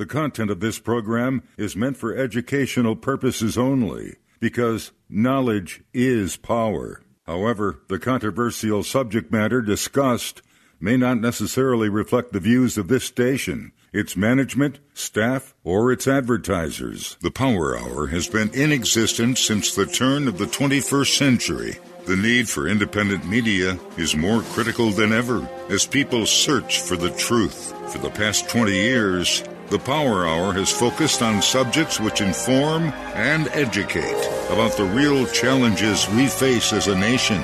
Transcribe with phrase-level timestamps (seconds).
[0.00, 7.02] The content of this program is meant for educational purposes only because knowledge is power.
[7.26, 10.40] However, the controversial subject matter discussed
[10.80, 17.18] may not necessarily reflect the views of this station, its management, staff, or its advertisers.
[17.20, 21.76] The Power Hour has been in existence since the turn of the 21st century.
[22.06, 27.10] The need for independent media is more critical than ever as people search for the
[27.10, 27.74] truth.
[27.92, 33.48] For the past 20 years, the Power Hour has focused on subjects which inform and
[33.48, 37.40] educate about the real challenges we face as a nation.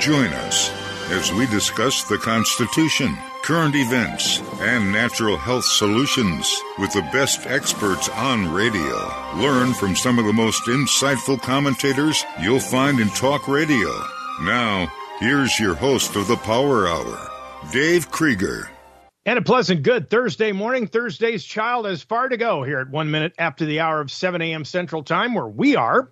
[0.00, 0.70] Join us
[1.10, 8.08] as we discuss the Constitution, current events, and natural health solutions with the best experts
[8.08, 9.12] on radio.
[9.36, 13.92] Learn from some of the most insightful commentators you'll find in talk radio.
[14.42, 17.30] Now, here's your host of the Power Hour,
[17.70, 18.70] Dave Krieger.
[19.26, 20.86] And a pleasant, good Thursday morning.
[20.86, 24.40] Thursday's child has far to go here at one minute after the hour of 7
[24.40, 24.64] a.m.
[24.64, 26.10] Central Time, where we are.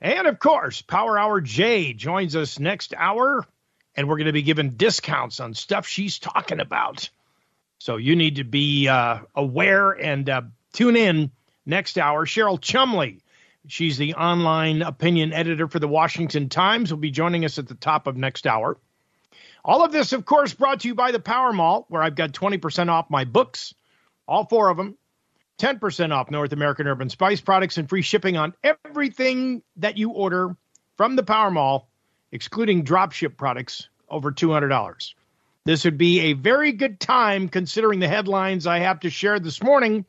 [0.00, 3.46] And of course, Power Hour J joins us next hour,
[3.94, 7.10] and we're going to be giving discounts on stuff she's talking about.
[7.78, 11.32] So you need to be uh, aware and uh, tune in
[11.66, 12.24] next hour.
[12.24, 13.20] Cheryl Chumley,
[13.68, 17.74] she's the online opinion editor for the Washington Times, will be joining us at the
[17.74, 18.78] top of next hour.
[19.64, 22.32] All of this, of course, brought to you by the Power Mall, where I've got
[22.32, 23.74] 20% off my books,
[24.26, 24.96] all four of them,
[25.58, 30.56] 10% off North American Urban Spice products, and free shipping on everything that you order
[30.96, 31.88] from the Power Mall,
[32.32, 35.14] excluding dropship products over $200.
[35.64, 39.62] This would be a very good time, considering the headlines I have to share this
[39.62, 40.04] morning,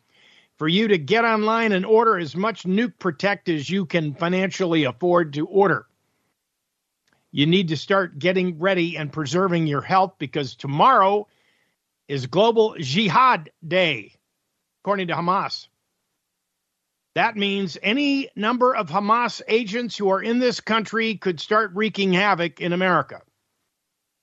[0.58, 4.86] for you to get online and order as much Nuke Protect as you can financially
[4.86, 5.86] afford to order
[7.34, 11.28] you need to start getting ready and preserving your health because tomorrow
[12.08, 14.14] is Global Jihad Day,
[14.84, 15.68] according to Hamas.
[17.16, 22.14] That means any number of Hamas agents who are in this country could start wreaking
[22.14, 23.22] havoc in America.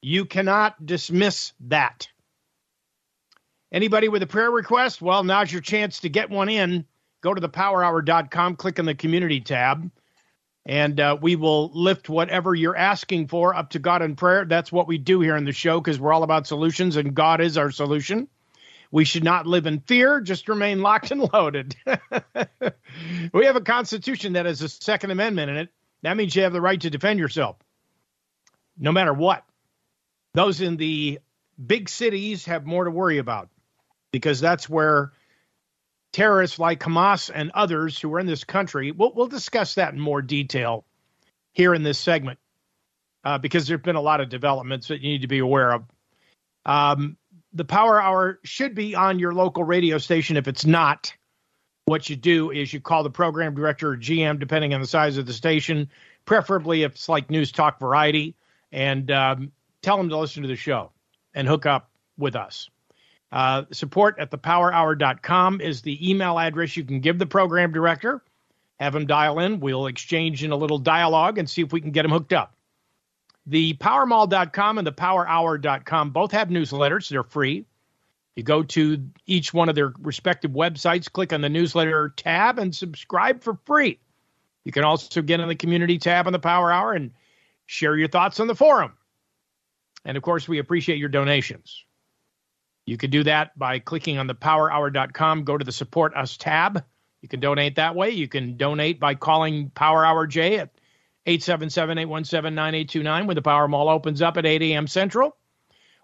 [0.02, 2.08] You cannot dismiss that.
[3.72, 5.02] Anybody with a prayer request?
[5.02, 6.84] Well, now's your chance to get one in.
[7.22, 9.90] Go to thepowerhour.com, click on the community tab
[10.66, 14.44] and uh, we will lift whatever you're asking for up to God in prayer.
[14.44, 17.40] That's what we do here in the show because we're all about solutions, and God
[17.40, 18.28] is our solution.
[18.92, 21.76] We should not live in fear, just remain locked and loaded.
[23.32, 25.68] we have a constitution that has a Second Amendment in it.
[26.02, 27.56] That means you have the right to defend yourself,
[28.76, 29.44] no matter what.
[30.34, 31.20] Those in the
[31.64, 33.48] big cities have more to worry about
[34.12, 35.12] because that's where
[36.12, 38.92] terrorists like Hamas and others who are in this country.
[38.92, 40.84] We'll, we'll discuss that in more detail
[41.52, 42.38] here in this segment
[43.24, 45.72] uh, because there have been a lot of developments that you need to be aware
[45.72, 45.84] of.
[46.66, 47.16] Um,
[47.52, 50.36] the Power Hour should be on your local radio station.
[50.36, 51.12] If it's not,
[51.86, 55.16] what you do is you call the program director or GM, depending on the size
[55.16, 55.88] of the station,
[56.24, 58.36] preferably if it's like News Talk Variety,
[58.70, 60.92] and um, tell them to listen to the show
[61.34, 62.70] and hook up with us.
[63.32, 68.22] Uh, support at thepowerhour.com is the email address you can give the program director.
[68.80, 69.60] Have him dial in.
[69.60, 72.54] We'll exchange in a little dialogue and see if we can get him hooked up.
[73.46, 77.08] The powermall.com and the powerhour.com both have newsletters.
[77.08, 77.66] They're free.
[78.36, 82.74] You go to each one of their respective websites, click on the newsletter tab, and
[82.74, 83.98] subscribe for free.
[84.64, 87.12] You can also get on the community tab on the Power Hour and
[87.66, 88.92] share your thoughts on the forum.
[90.04, 91.84] And of course, we appreciate your donations.
[92.86, 96.84] You can do that by clicking on the powerhour.com, go to the support us tab.
[97.22, 98.10] You can donate that way.
[98.10, 100.70] You can donate by calling Power Hour J at
[101.26, 104.86] 877-817-9829 when the Power Mall opens up at 8 a.m.
[104.86, 105.36] Central.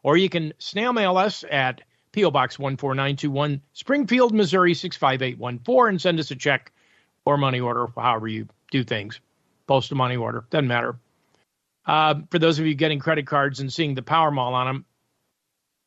[0.02, 1.82] Or you can snail mail us at
[2.12, 2.30] P.O.
[2.30, 6.72] Box 14921, Springfield, Missouri 65814, and send us a check
[7.24, 9.20] or money order, however you do things.
[9.66, 10.96] Post a money order, doesn't matter.
[11.84, 14.84] Uh, for those of you getting credit cards and seeing the Power Mall on them,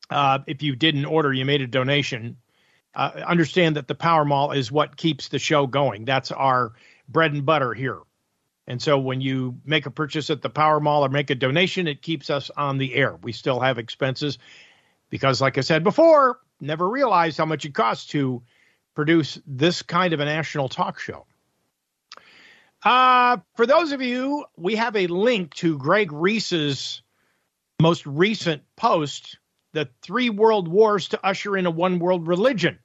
[0.09, 2.38] uh, if you didn't order, you made a donation.
[2.96, 6.06] Uh, understand that the Power Mall is what keeps the show going.
[6.06, 6.73] That's our
[7.08, 8.00] bread and butter here.
[8.67, 11.88] And so when you make a purchase at the Power Mall or make a donation,
[11.88, 13.16] it keeps us on the air.
[13.16, 14.38] We still have expenses
[15.09, 18.44] because, like I said before, never realized how much it costs to
[18.94, 21.26] produce this kind of a national talk show.
[22.84, 27.02] Uh, for those of you, we have a link to Greg Reese's
[27.82, 29.39] most recent post
[29.73, 32.79] the three world wars to usher in a one world religion.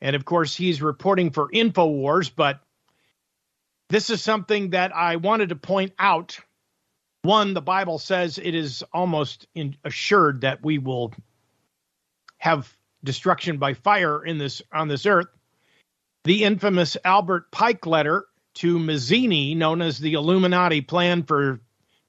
[0.00, 2.60] And of course, he's reporting for InfoWars, but
[3.88, 6.38] this is something that I wanted to point out.
[7.22, 11.14] One, the Bible says it is almost in, assured that we will
[12.38, 12.72] have
[13.02, 15.28] destruction by fire in this on this earth.
[16.24, 21.60] The infamous Albert Pike letter to Mazzini, known as the Illuminati Plan for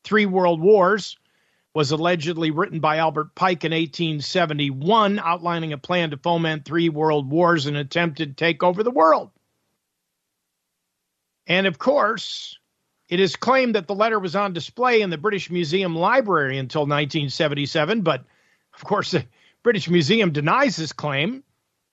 [0.03, 1.17] Three World Wars,
[1.73, 7.29] was allegedly written by Albert Pike in 1871, outlining a plan to foment three world
[7.29, 9.29] wars and attempt to take over the world.
[11.45, 12.57] And of course,
[13.09, 16.81] it is claimed that the letter was on display in the British Museum Library until
[16.81, 18.25] 1977, but
[18.73, 19.25] of course, the
[19.63, 21.43] British Museum denies this claim.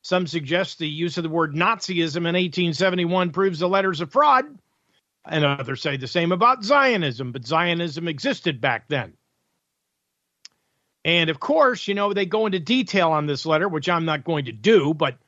[0.02, 4.44] Some suggest the use of the word Nazism in 1871 proves the letter's a fraud,
[5.24, 9.14] and others say the same about Zionism, but Zionism existed back then.
[11.04, 14.24] And of course, you know, they go into detail on this letter, which I'm not
[14.24, 15.18] going to do, but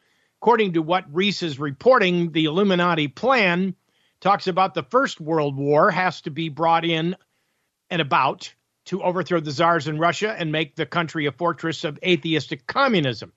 [0.40, 3.75] according to what Reese is reporting, the Illuminati plan
[4.20, 7.17] talks about the First World War has to be brought in
[7.90, 8.55] and about
[8.87, 13.32] to overthrow the czars in Russia and make the country a fortress of atheistic communism.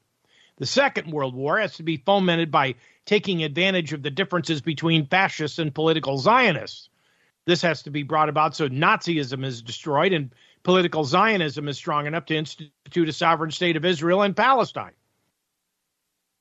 [0.58, 2.76] The Second World War has to be fomented by
[3.06, 6.90] taking advantage of the differences between fascists and political Zionists.
[7.46, 10.32] This has to be brought about so Nazism is destroyed and
[10.64, 14.94] political Zionism is strong enough to institute a sovereign state of Israel and Palestine.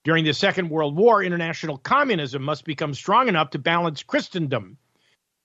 [0.05, 4.79] During the Second World War, international communism must become strong enough to balance Christendom,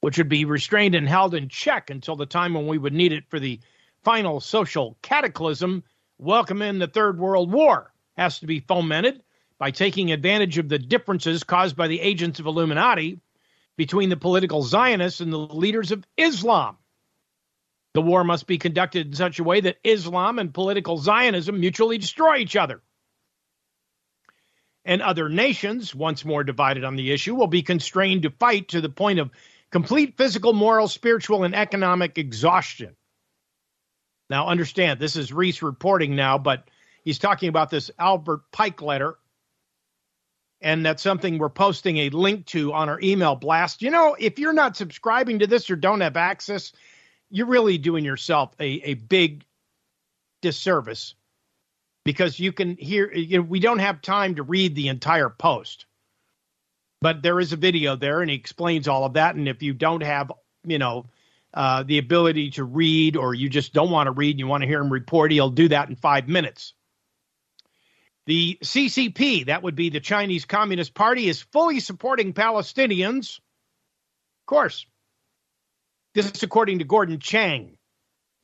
[0.02, 3.14] which would be restrained and held in check until the time when we would need
[3.14, 3.60] it for the
[4.04, 5.84] final social cataclysm.
[6.18, 9.24] Welcome in the Third World War has to be fomented
[9.58, 13.20] by taking advantage of the differences caused by the agents of Illuminati
[13.76, 16.78] between the political Zionists and the leaders of Islam.
[17.94, 21.98] The war must be conducted in such a way that Islam and political Zionism mutually
[21.98, 22.82] destroy each other
[24.86, 28.82] and other nations, once more divided on the issue, will be constrained to fight to
[28.82, 29.32] the point of
[29.72, 32.96] complete physical, moral, spiritual, and economic exhaustion.
[34.30, 36.68] Now, understand, this is Reese reporting now, but
[37.04, 39.16] he's talking about this Albert Pike letter.
[40.62, 43.82] And that's something we're posting a link to on our email blast.
[43.82, 46.72] You know, if you're not subscribing to this or don't have access,
[47.34, 49.44] you're really doing yourself a, a big
[50.44, 51.16] disservice
[52.06, 55.88] because you can hear you know, we don't have time to read the entire post
[57.02, 59.36] but there is a video there and he explains all of that.
[59.36, 60.32] And if you don't have
[60.64, 61.08] you know
[61.54, 64.62] uh, the ability to read or you just don't want to read and you want
[64.62, 66.74] to hear him report he'll do that in five minutes.
[68.28, 73.40] The ccp that would be the chinese communist party is fully supporting palestinians.
[73.40, 74.86] Of course
[76.14, 77.78] this is according to gordon chang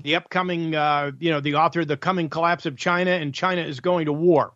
[0.02, 3.62] the upcoming, uh, you know, the author, of The Coming Collapse of China, and China
[3.62, 4.54] is going to war.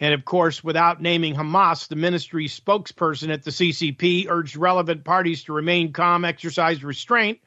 [0.00, 5.44] And of course, without naming Hamas, the ministry spokesperson at the CCP urged relevant parties
[5.44, 7.38] to remain calm, exercise restraint,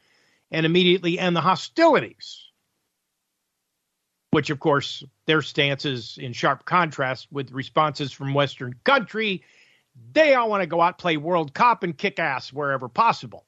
[0.50, 2.46] and immediately end the hostilities.
[4.32, 9.44] Which, of course, their stance is in sharp contrast with responses from Western country.
[10.14, 13.46] They all want to go out, play World Cup, and kick ass wherever possible.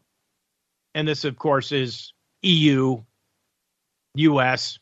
[0.94, 3.04] And this, of course, is EU,
[4.16, 4.80] US.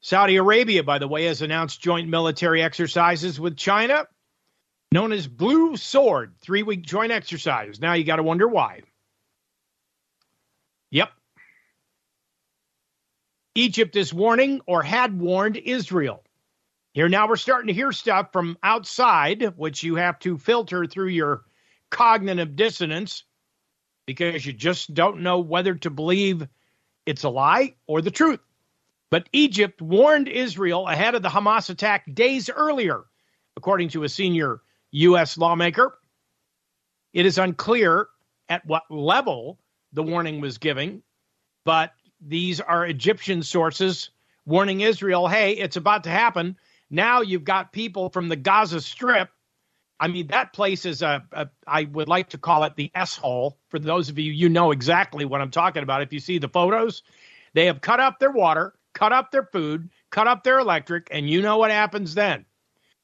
[0.00, 4.06] Saudi Arabia, by the way, has announced joint military exercises with China,
[4.92, 7.80] known as Blue Sword, three week joint exercise.
[7.80, 8.82] Now you got to wonder why.
[10.90, 11.10] Yep.
[13.54, 16.22] Egypt is warning or had warned Israel.
[16.94, 21.08] Here now we're starting to hear stuff from outside, which you have to filter through
[21.08, 21.42] your
[21.90, 23.24] cognitive dissonance
[24.06, 26.46] because you just don't know whether to believe
[27.04, 28.38] it's a lie or the truth.
[29.10, 33.02] But Egypt warned Israel ahead of the Hamas attack days earlier,
[33.56, 34.60] according to a senior
[34.92, 35.36] U.S.
[35.36, 35.98] lawmaker.
[37.12, 38.06] It is unclear
[38.48, 39.58] at what level
[39.92, 41.02] the warning was giving,
[41.64, 44.10] but these are Egyptian sources
[44.46, 46.56] warning Israel hey, it's about to happen.
[46.90, 49.30] Now you've got people from the Gaza Strip
[49.98, 53.16] I mean, that place is a, a I would like to call it the S
[53.16, 53.58] hole.
[53.68, 56.02] For those of you, you know exactly what I'm talking about.
[56.02, 57.02] If you see the photos,
[57.52, 61.30] they have cut up their water, cut up their food, cut up their electric, and
[61.30, 62.44] you know what happens then.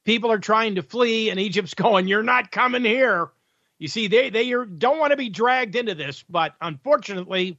[0.05, 3.31] People are trying to flee, and Egypt's going, You're not coming here.
[3.79, 7.59] You see, they, they are, don't want to be dragged into this, but unfortunately,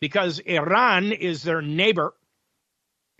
[0.00, 2.14] because Iran is their neighbor,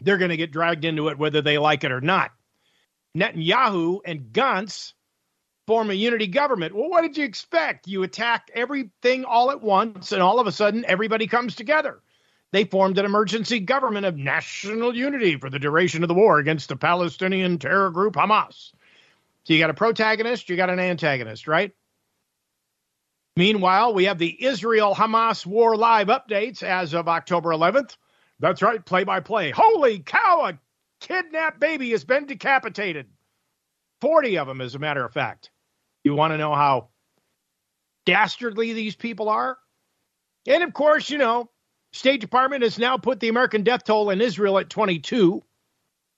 [0.05, 2.33] they're going to get dragged into it whether they like it or not.
[3.17, 4.93] Netanyahu and Gantz
[5.67, 6.75] form a unity government.
[6.75, 7.89] Well, what did you expect?
[7.89, 12.01] You attack everything all at once, and all of a sudden, everybody comes together.
[12.53, 16.69] They formed an emergency government of national unity for the duration of the war against
[16.69, 18.73] the Palestinian terror group Hamas.
[19.45, 21.73] So you got a protagonist, you got an antagonist, right?
[23.37, 27.97] Meanwhile, we have the Israel Hamas war live updates as of October 11th.
[28.41, 29.51] That's right, play by play.
[29.51, 30.59] Holy cow, a
[31.01, 33.07] kidnapped baby has been decapitated.
[34.01, 35.51] 40 of them, as a matter of fact.
[36.03, 36.89] You want to know how
[38.05, 39.57] dastardly these people are?
[40.47, 41.51] And of course, you know,
[41.93, 45.43] State Department has now put the American death toll in Israel at 22.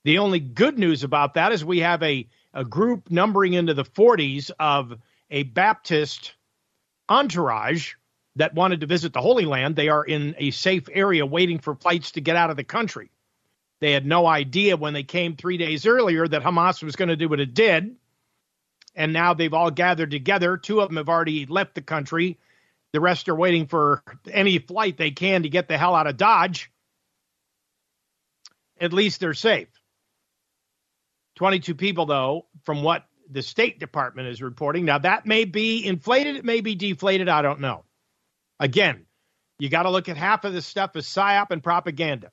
[0.05, 3.85] The only good news about that is we have a, a group numbering into the
[3.85, 4.95] 40s of
[5.31, 6.35] a Baptist
[7.09, 7.95] entourage
[8.37, 9.77] that wanted to visit the Holy Land.
[9.77, 13.11] They are in a safe area waiting for flights to get out of the country.
[13.81, 17.17] They had no idea when they came three days earlier that Hamas was going to
[17.17, 17.97] do what it did.
[18.95, 20.57] And now they've all gathered together.
[20.57, 22.39] Two of them have already left the country.
[22.93, 26.17] The rest are waiting for any flight they can to get the hell out of
[26.17, 26.71] Dodge.
[28.81, 29.69] At least they're safe.
[31.37, 34.87] 22 people, though, from what the State Department is reporting.
[34.87, 37.29] Now, that may be inflated, it may be deflated.
[37.29, 37.86] I don't know.
[38.59, 39.07] Again,
[39.59, 42.31] you got to look at half of this stuff as psyop and propaganda.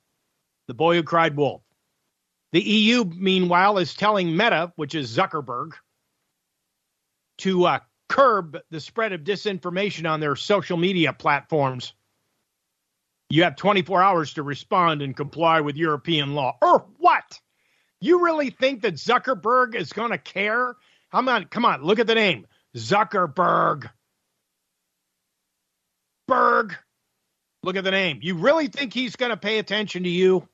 [0.67, 1.61] The boy who cried wolf.
[2.51, 5.71] The EU, meanwhile, is telling Meta, which is Zuckerberg,
[7.39, 11.93] to uh, curb the spread of disinformation on their social media platforms.
[13.29, 16.55] You have 24 hours to respond and comply with European law.
[16.61, 17.41] Or what?
[17.99, 20.75] You really think that Zuckerberg is going to care?
[21.11, 23.89] Come on, come on, look at the name Zuckerberg.
[26.27, 26.75] Berg.
[27.63, 28.19] Look at the name.
[28.21, 30.47] You really think he's going to pay attention to you?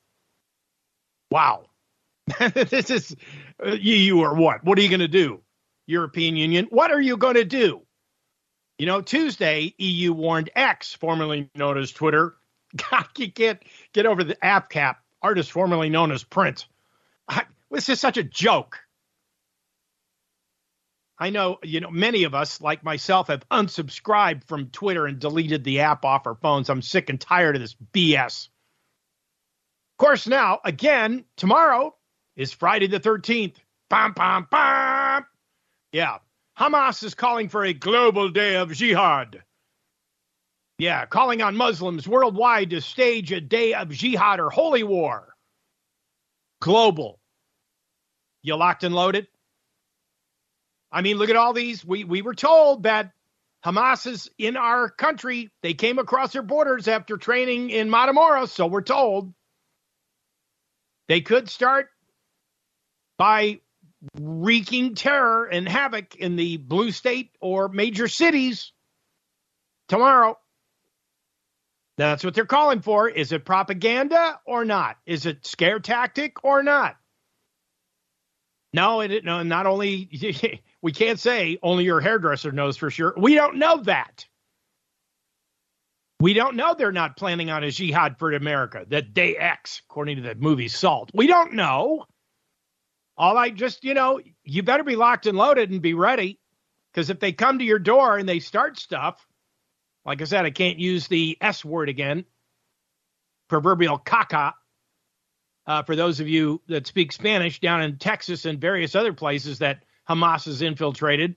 [1.30, 1.64] Wow.
[2.54, 3.16] this is
[3.64, 4.64] uh, you or what?
[4.64, 5.40] What are you going to do?
[5.86, 7.82] European Union, what are you going to do?
[8.78, 12.36] You know, Tuesday, EU warned X, formerly known as Twitter.
[12.90, 13.60] God, you can't
[13.92, 16.66] get over the app cap, artist formerly known as Prince.
[17.28, 18.78] I, this is such a joke.
[21.20, 25.64] I know, you know, many of us, like myself, have unsubscribed from Twitter and deleted
[25.64, 26.70] the app off our phones.
[26.70, 28.48] I'm sick and tired of this BS.
[28.48, 31.94] Of course, now, again, tomorrow
[32.36, 33.56] is Friday the 13th.
[33.90, 35.26] Bam, bam, bam.
[35.92, 36.18] Yeah.
[36.58, 39.42] Hamas is calling for a global day of jihad.
[40.78, 45.34] Yeah, calling on Muslims worldwide to stage a day of jihad or holy war.
[46.62, 47.20] Global.
[48.40, 49.26] You locked and loaded?
[50.92, 51.84] I mean, look at all these.
[51.84, 53.12] We we were told that
[53.64, 55.50] Hamas is in our country.
[55.62, 59.32] They came across their borders after training in Matamoros, so we're told.
[61.08, 61.88] They could start
[63.18, 63.60] by
[64.18, 68.72] wreaking terror and havoc in the blue state or major cities
[69.88, 70.38] tomorrow.
[71.98, 73.10] That's what they're calling for.
[73.10, 74.96] Is it propaganda or not?
[75.04, 76.96] Is it scare tactic or not?
[78.72, 79.42] No, it no.
[79.42, 80.08] Not only
[80.82, 83.14] we can't say only your hairdresser knows for sure.
[83.16, 84.26] We don't know that.
[86.20, 90.16] We don't know they're not planning on a jihad for America, that day X, according
[90.16, 91.10] to the movie Salt.
[91.14, 92.04] We don't know.
[93.16, 96.38] All I just, you know, you better be locked and loaded and be ready.
[96.92, 99.26] Because if they come to your door and they start stuff,
[100.04, 102.24] like I said, I can't use the S word again,
[103.48, 104.52] proverbial caca,
[105.70, 109.60] uh, for those of you that speak Spanish down in Texas and various other places
[109.60, 111.36] that Hamas has infiltrated.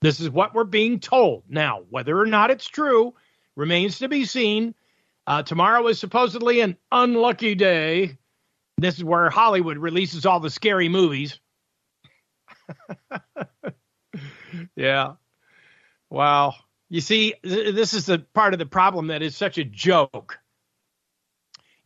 [0.00, 1.42] This is what we're being told.
[1.46, 3.12] Now, whether or not it's true
[3.56, 4.74] remains to be seen.
[5.26, 8.16] Uh, tomorrow is supposedly an unlucky day.
[8.78, 11.38] This is where Hollywood releases all the scary movies.
[14.74, 15.16] yeah.
[16.08, 16.54] Wow.
[16.88, 20.39] You see, th- this is the part of the problem that is such a joke.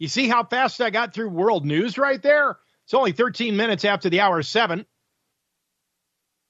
[0.04, 2.58] You see how fast I got through world news right there?
[2.84, 4.84] It's only 13 minutes after the hour seven.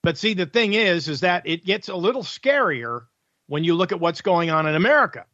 [0.02, 3.02] But see, the thing is, is that it gets a little scarier
[3.46, 5.26] when you look at what's going on in America.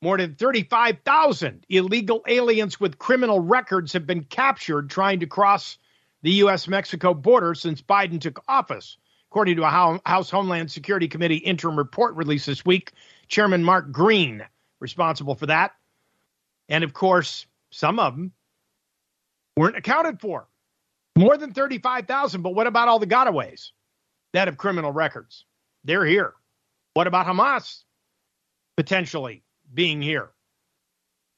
[0.00, 5.78] More than 35,000 illegal aliens with criminal records have been captured trying to cross
[6.22, 6.68] the U.S.
[6.68, 8.98] Mexico border since Biden took office,
[9.32, 12.92] according to a House Homeland Security Committee interim report released this week.
[13.26, 14.46] Chairman Mark Green,
[14.78, 15.72] responsible for that,
[16.70, 18.32] and of course, some of them
[19.56, 20.46] weren't accounted for.
[21.18, 23.72] More than 35,000, but what about all the gotaways
[24.32, 25.44] that have criminal records?
[25.84, 26.32] They're here.
[26.94, 27.82] What about Hamas
[28.76, 30.30] potentially being here?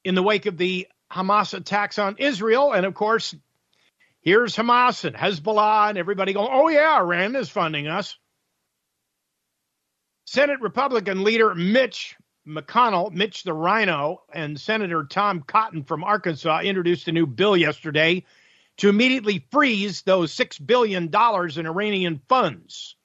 [0.05, 3.35] In the wake of the Hamas attacks on Israel, and of course,
[4.21, 8.17] here's Hamas and Hezbollah and everybody going, oh, yeah, Iran is funding us.
[10.25, 12.15] Senate Republican leader Mitch
[12.47, 18.25] McConnell, Mitch the Rhino, and Senator Tom Cotton from Arkansas introduced a new bill yesterday
[18.77, 22.95] to immediately freeze those $6 billion in Iranian funds.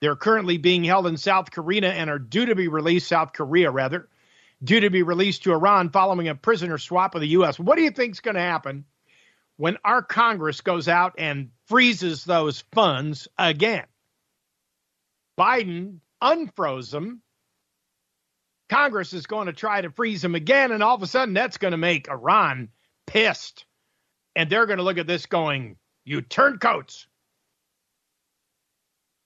[0.00, 3.70] They're currently being held in South Korea and are due to be released, South Korea
[3.70, 4.08] rather,
[4.62, 7.58] due to be released to Iran following a prisoner swap with the U.S.
[7.58, 8.84] What do you think is going to happen
[9.56, 13.86] when our Congress goes out and freezes those funds again.
[15.38, 17.22] Biden unfroze them.
[18.68, 21.58] Congress is going to try to freeze them again, and all of a sudden that's
[21.58, 22.68] going to make Iran
[23.06, 23.64] pissed.
[24.34, 27.06] And they're going to look at this going, You turncoats.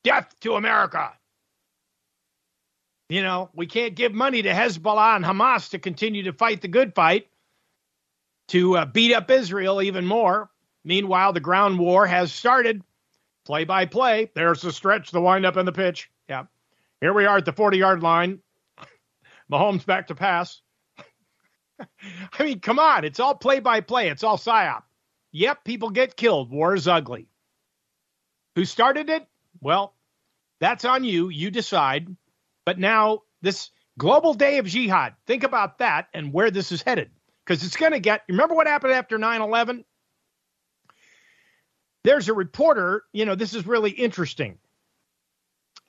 [0.05, 1.13] Death to America.
[3.09, 6.69] You know, we can't give money to Hezbollah and Hamas to continue to fight the
[6.69, 7.27] good fight
[8.49, 10.49] to uh, beat up Israel even more.
[10.85, 12.83] Meanwhile, the ground war has started.
[13.45, 14.31] Play by play.
[14.35, 16.11] There's the stretch, the windup, and the pitch.
[16.29, 16.45] Yeah.
[17.01, 18.41] Here we are at the 40 yard line.
[19.51, 20.61] Mahomes back to pass.
[22.39, 23.05] I mean, come on.
[23.05, 24.09] It's all play by play.
[24.09, 24.83] It's all psyop.
[25.33, 26.51] Yep, people get killed.
[26.51, 27.29] War is ugly.
[28.57, 29.27] Who started it?
[29.61, 29.95] Well,
[30.61, 31.29] that's on you.
[31.29, 32.15] You decide.
[32.65, 37.11] But now, this global day of jihad, think about that and where this is headed
[37.45, 38.23] because it's going to get.
[38.29, 39.85] Remember what happened after 9 11?
[42.03, 44.59] There's a reporter, you know, this is really interesting.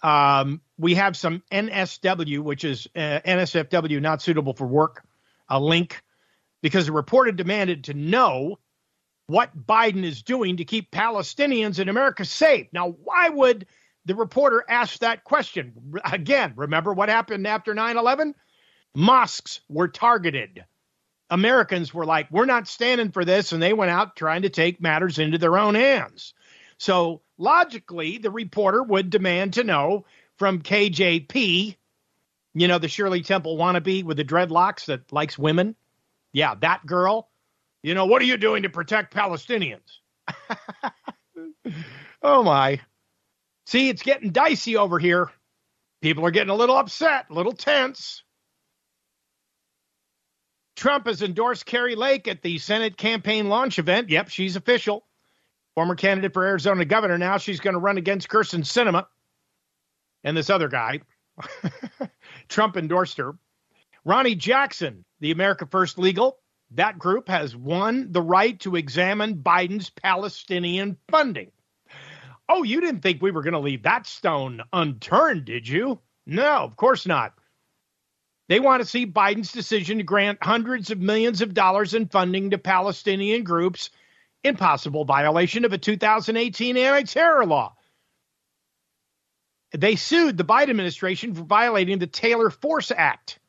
[0.03, 5.03] Um, we have some NSW, which is uh, NSFW, not suitable for work,
[5.48, 6.01] a link,
[6.62, 8.60] because the reporter demanded to know
[9.27, 12.67] what Biden is doing to keep Palestinians in America safe.
[12.74, 13.67] Now, why would
[14.05, 15.93] the reporter ask that question?
[16.03, 18.36] Again, remember what happened after 9 11?
[18.93, 20.65] Mosques were targeted.
[21.29, 23.53] Americans were like, we're not standing for this.
[23.53, 26.34] And they went out trying to take matters into their own hands.
[26.81, 30.05] So logically, the reporter would demand to know
[30.39, 31.75] from KJP,
[32.55, 35.75] you know, the Shirley Temple wannabe with the dreadlocks that likes women.
[36.33, 37.29] Yeah, that girl.
[37.83, 40.00] You know, what are you doing to protect Palestinians?
[42.23, 42.81] oh, my.
[43.67, 45.29] See, it's getting dicey over here.
[46.01, 48.23] People are getting a little upset, a little tense.
[50.75, 54.09] Trump has endorsed Kari Lake at the Senate campaign launch event.
[54.09, 55.05] Yep, she's official.
[55.75, 57.17] Former candidate for Arizona governor.
[57.17, 59.05] Now she's going to run against Kyrsten Sinema
[60.23, 61.01] and this other guy.
[62.50, 63.33] Trump endorsed her.
[64.03, 66.37] Ronnie Jackson, the America First Legal,
[66.72, 71.51] that group has won the right to examine Biden's Palestinian funding.
[72.50, 76.00] Oh, you didn't think we were going to leave that stone unturned, did you?
[76.25, 77.33] No, of course not.
[78.50, 82.50] They want to see Biden's decision to grant hundreds of millions of dollars in funding
[82.50, 83.89] to Palestinian groups
[84.43, 87.75] in possible violation of a 2018 anti terror law.
[89.77, 93.39] They sued the Biden administration for violating the Taylor Force Act,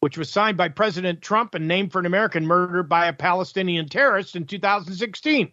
[0.00, 3.88] which was signed by President Trump and named for an American murdered by a Palestinian
[3.88, 5.52] terrorist in 2016.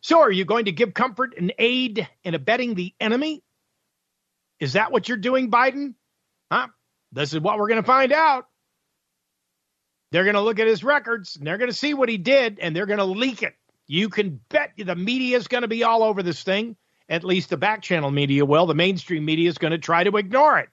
[0.00, 3.42] So, are you going to give comfort and aid in abetting the enemy?
[4.60, 5.94] Is that what you're doing, Biden?
[6.50, 6.68] Huh?
[7.12, 8.46] This is what we're going to find out.
[10.10, 12.60] They're going to look at his records and they're going to see what he did
[12.60, 13.54] and they're going to leak it.
[13.86, 16.76] You can bet the media is going to be all over this thing.
[17.08, 18.66] At least the back channel media will.
[18.66, 20.68] The mainstream media is going to try to ignore it.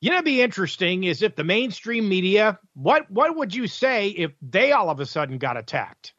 [0.00, 4.08] You know, it'd be interesting is if the mainstream media, what what would you say
[4.08, 6.14] if they all of a sudden got attacked?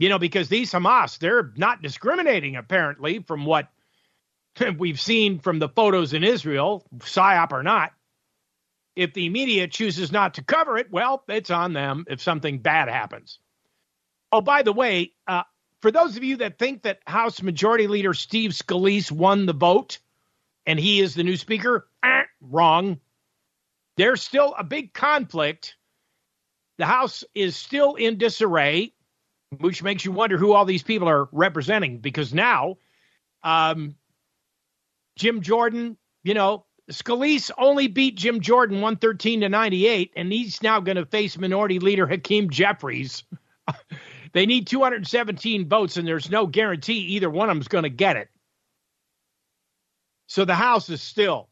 [0.00, 3.68] You know, because these Hamas, they're not discriminating apparently from what
[4.78, 7.92] we've seen from the photos in Israel, psyop or not.
[8.96, 12.88] If the media chooses not to cover it, well, it's on them if something bad
[12.88, 13.38] happens.
[14.32, 15.42] Oh, by the way, uh,
[15.80, 19.98] for those of you that think that House Majority Leader Steve Scalise won the vote
[20.66, 22.98] and he is the new speaker, eh, wrong.
[23.96, 25.76] There's still a big conflict.
[26.78, 28.92] The House is still in disarray,
[29.60, 32.76] which makes you wonder who all these people are representing because now
[33.42, 33.94] um,
[35.16, 40.80] Jim Jordan, you know, Scalise only beat Jim Jordan 113 to 98, and he's now
[40.80, 43.24] going to face Minority Leader Hakeem Jeffries.
[44.32, 48.16] they need 217 votes, and there's no guarantee either one of them's going to get
[48.16, 48.28] it.
[50.26, 51.48] So the House is still,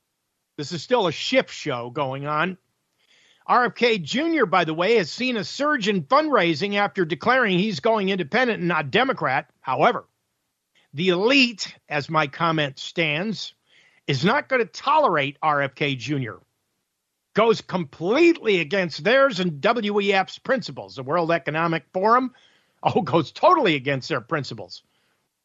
[0.57, 2.59] this is still a shift show going on.
[3.49, 8.09] RFK Jr., by the way, has seen a surge in fundraising after declaring he's going
[8.09, 9.51] independent and not Democrat.
[9.61, 10.07] However,
[10.95, 13.55] the elite, as my comment stands,
[14.07, 16.37] is not going to tolerate RFK Jr.
[17.35, 20.95] Goes completely against theirs and WEF's principles.
[20.95, 22.33] The World Economic Forum,
[22.85, 24.83] oh, goes totally against their principles.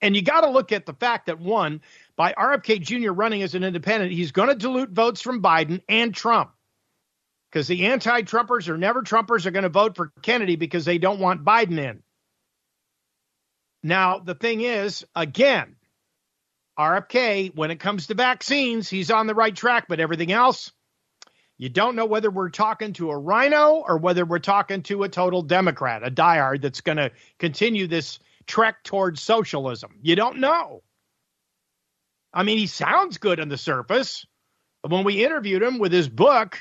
[0.02, 1.82] And you got to look at the fact that one,
[2.16, 3.12] by RFK Jr.
[3.12, 6.52] running as an independent, he's going to dilute votes from Biden and Trump.
[7.52, 11.00] Because the anti Trumpers or never Trumpers are going to vote for Kennedy because they
[11.00, 12.04] don't want Biden in.
[13.82, 15.76] Now, the thing is, again,
[16.78, 20.72] RFK, when it comes to vaccines, he's on the right track, but everything else,
[21.60, 25.10] You don't know whether we're talking to a rhino or whether we're talking to a
[25.10, 29.92] total Democrat, a diehard that's going to continue this trek towards socialism.
[30.02, 30.84] You don't know.
[32.34, 34.26] I mean, he sounds good on the surface.
[34.82, 36.58] But When we interviewed him with his book,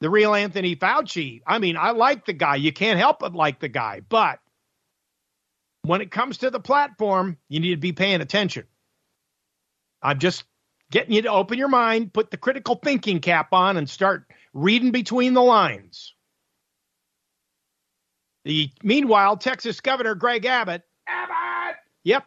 [0.00, 2.56] The Real Anthony Fauci, I mean, I like the guy.
[2.56, 4.02] You can't help but like the guy.
[4.06, 4.40] But
[5.84, 8.66] when it comes to the platform, you need to be paying attention.
[10.02, 10.44] I'm just
[10.94, 14.92] getting you to open your mind, put the critical thinking cap on, and start reading
[14.92, 16.14] between the lines.
[18.44, 22.24] The meanwhile, Texas Governor Greg Abbott, Abbott, yep,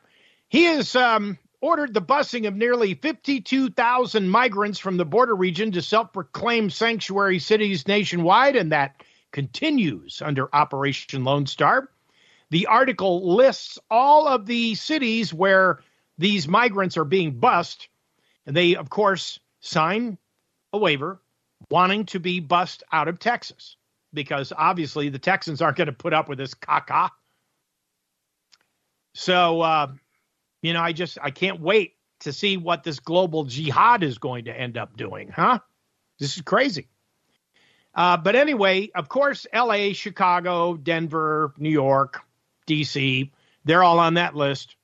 [0.50, 5.82] he has um, ordered the busing of nearly 52,000 migrants from the border region to
[5.82, 9.02] self-proclaimed sanctuary cities nationwide, and that
[9.32, 11.90] continues under Operation Lone Star.
[12.50, 15.80] The article lists all of the cities where
[16.18, 17.88] these migrants are being bussed.
[18.48, 20.18] And they, of course, sign
[20.74, 21.22] a waiver
[21.70, 23.76] wanting to be bussed out of Texas
[24.14, 27.10] because obviously the Texans aren't going to put up with this caca.
[29.14, 29.92] So, uh,
[30.62, 34.46] you know, I just I can't wait to see what this global jihad is going
[34.46, 35.60] to end up doing, huh?
[36.18, 36.88] This is crazy.
[37.94, 42.22] Uh, but anyway, of course, L.A., Chicago, Denver, New York,
[42.66, 43.32] D.C.,
[43.66, 44.77] they're all on that list.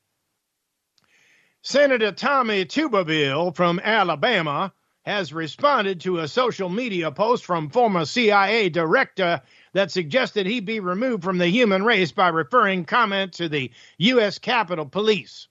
[1.66, 4.74] Senator Tommy Tuberville from Alabama
[5.06, 10.82] has responded to a social media post from former CIA director that suggested he be
[10.82, 14.40] removed from the human race by referring comment to the U.S.
[14.40, 15.48] Capitol Police.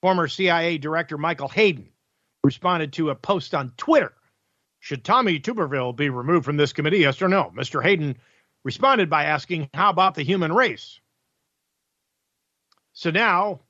[0.00, 1.88] Former CIA Director Michael Hayden
[2.42, 4.12] responded to a post on Twitter.
[4.80, 6.98] Should Tommy Tuberville be removed from this committee?
[6.98, 7.52] Yes or no?
[7.56, 7.84] Mr.
[7.84, 8.16] Hayden
[8.64, 10.98] responded by asking, How about the human race?
[12.94, 13.60] So now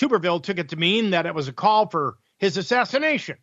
[0.00, 3.36] Tuberville took it to mean that it was a call for his assassination.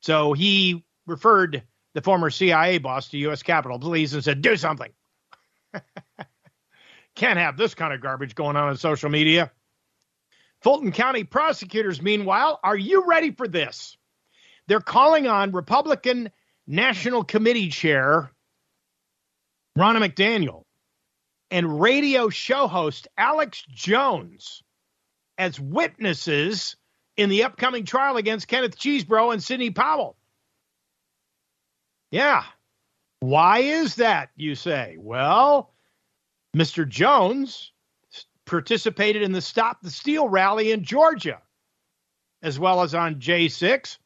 [0.00, 1.62] So he referred
[1.94, 3.42] the former CIA boss to U.S.
[3.42, 4.92] Capitol Police and said, do something.
[7.16, 9.50] Can't have this kind of garbage going on on social media.
[10.62, 13.96] Fulton County prosecutors, meanwhile, are you ready for this?
[14.66, 16.30] They're calling on Republican
[16.66, 18.30] National Committee Chair
[19.76, 20.62] Ronna McDaniel
[21.50, 24.63] and radio show host Alex Jones
[25.38, 26.76] as witnesses
[27.16, 30.16] in the upcoming trial against Kenneth Chesebro and Sidney Powell.
[32.10, 32.44] Yeah.
[33.20, 34.96] Why is that, you say?
[34.98, 35.72] Well,
[36.56, 36.88] Mr.
[36.88, 37.72] Jones
[38.44, 41.40] participated in the Stop the Steal rally in Georgia,
[42.42, 43.98] as well as on J6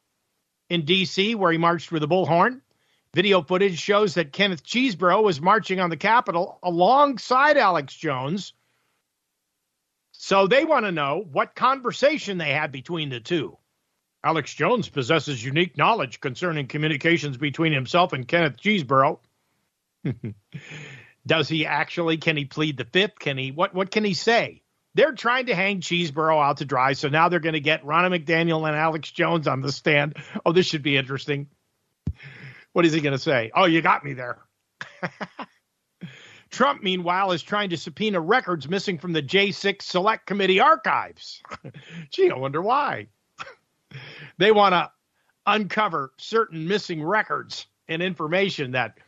[0.71, 2.61] in D.C., where he marched with a bullhorn.
[3.15, 8.53] Video footage shows that Kenneth Chesebro was marching on the Capitol alongside Alex Jones
[10.21, 13.57] so they want to know what conversation they had between the two.
[14.25, 19.21] Alex Jones possesses unique knowledge concerning communications between himself and Kenneth Chesebro.
[21.27, 22.17] Does he actually?
[22.17, 23.21] Can he plead the fifth?
[23.21, 23.53] Can he?
[23.53, 23.75] What?
[23.75, 24.63] What can he say?
[24.95, 28.19] They're trying to hang Chesebro out to dry, so now they're going to get Ronna
[28.19, 30.17] McDaniel and Alex Jones on the stand.
[30.45, 31.47] Oh, this should be interesting.
[32.73, 33.53] What is he going to say?
[33.55, 34.39] Oh, you got me there.
[36.51, 41.43] Trump, meanwhile, is trying to subpoena records missing from the J6 Select Committee archives.
[42.11, 43.09] Gee, I wonder why.
[44.39, 44.91] they want to
[45.47, 48.99] uncover certain missing records and information that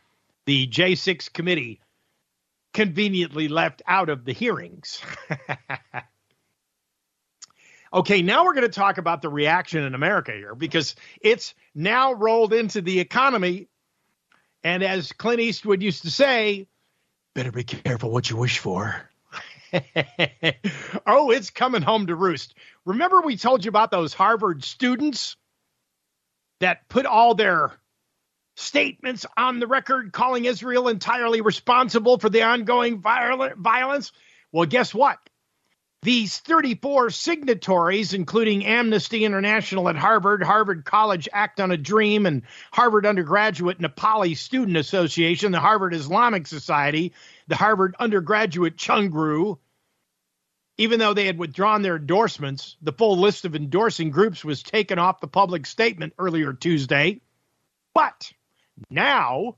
[0.45, 1.81] the J6 committee
[2.73, 5.01] conveniently left out of the hearings.
[7.93, 12.13] okay, now we're going to talk about the reaction in America here because it's now
[12.13, 13.67] rolled into the economy.
[14.63, 16.67] And as Clint Eastwood used to say,
[17.33, 19.09] Better be careful what you wish for.
[21.07, 22.53] oh, it's coming home to roost.
[22.85, 25.37] Remember, we told you about those Harvard students
[26.59, 27.71] that put all their
[28.55, 34.11] statements on the record calling Israel entirely responsible for the ongoing violence?
[34.51, 35.17] Well, guess what?
[36.03, 42.41] These 34 signatories, including Amnesty International at Harvard, Harvard College Act on a Dream, and
[42.71, 47.13] Harvard Undergraduate Nepali Student Association, the Harvard Islamic Society,
[47.47, 49.59] the Harvard Undergraduate Ghungroo,
[50.77, 54.97] even though they had withdrawn their endorsements, the full list of endorsing groups was taken
[54.97, 57.21] off the public statement earlier Tuesday.
[57.93, 58.33] But
[58.89, 59.57] now,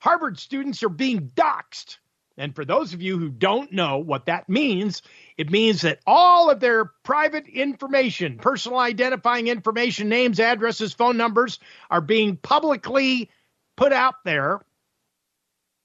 [0.00, 1.98] Harvard students are being doxxed
[2.42, 5.02] and for those of you who don't know what that means,
[5.36, 11.60] it means that all of their private information, personal identifying information, names, addresses, phone numbers
[11.88, 13.30] are being publicly
[13.76, 14.60] put out there.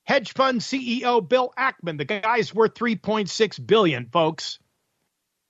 [0.05, 4.57] Hedge fund CEO Bill Ackman, the guy's worth 3.6 billion, folks.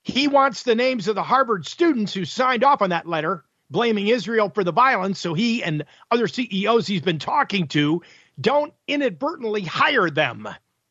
[0.03, 4.07] He wants the names of the Harvard students who signed off on that letter blaming
[4.07, 8.01] Israel for the violence so he and other CEOs he's been talking to
[8.39, 10.49] don't inadvertently hire them.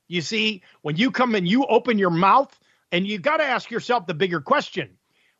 [0.08, 2.56] You see, when you come and you open your mouth,
[2.92, 4.90] and you got to ask yourself the bigger question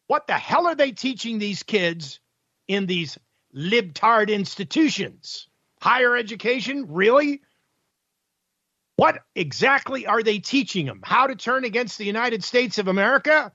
[0.08, 2.20] what the hell are they teaching these kids
[2.68, 3.18] in these
[3.54, 5.48] libtard institutions?
[5.80, 6.86] Higher education?
[6.90, 7.42] Really?
[8.94, 11.00] What exactly are they teaching them?
[11.02, 13.52] How to turn against the United States of America?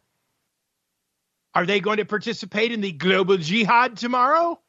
[1.56, 4.60] Are they going to participate in the global jihad tomorrow?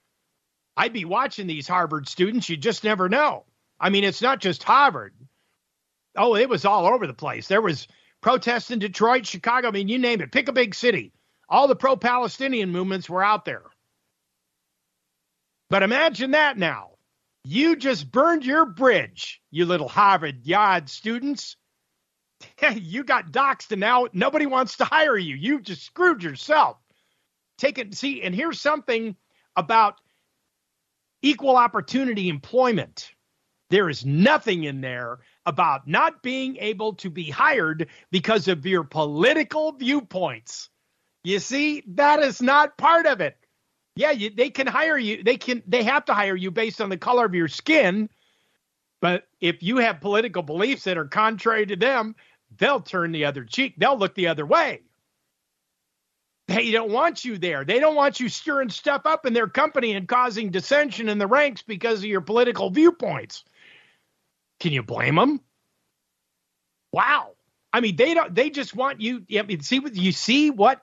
[0.77, 2.49] I'd be watching these Harvard students.
[2.49, 3.45] You just never know.
[3.79, 5.15] I mean, it's not just Harvard.
[6.17, 7.49] Oh, it was all over the place.
[7.49, 7.89] There was
[8.21, 9.69] protests in Detroit, Chicago.
[9.69, 10.33] I mean, you name it.
[10.33, 11.13] Pick a big city.
[11.49, 13.65] All the pro Palestinian movements were out there.
[15.71, 16.91] But imagine that now.
[17.45, 21.57] You just burned your bridge, you little Harvard Yard students.
[22.75, 25.35] you got doxxed and now nobody wants to hire you.
[25.35, 26.77] You just screwed yourself.
[27.59, 29.17] Take it, see, and here's something
[29.57, 30.01] about
[31.21, 33.11] equal opportunity employment.
[33.71, 38.85] There is nothing in there about not being able to be hired because of your
[38.85, 40.69] political viewpoints.
[41.25, 43.37] You see, that is not part of it.
[43.95, 45.23] Yeah, you, they can hire you.
[45.23, 45.63] They can.
[45.67, 48.09] They have to hire you based on the color of your skin.
[49.01, 52.15] But if you have political beliefs that are contrary to them,
[52.57, 53.75] they'll turn the other cheek.
[53.77, 54.81] They'll look the other way.
[56.49, 57.65] They don't want you there.
[57.65, 61.27] They don't want you stirring stuff up in their company and causing dissension in the
[61.27, 63.45] ranks because of your political viewpoints.
[64.63, 65.41] Can you blame them?
[66.93, 67.33] Wow.
[67.73, 68.33] I mean, they don't.
[68.33, 69.27] They just want you.
[69.37, 70.81] I mean, see what you see what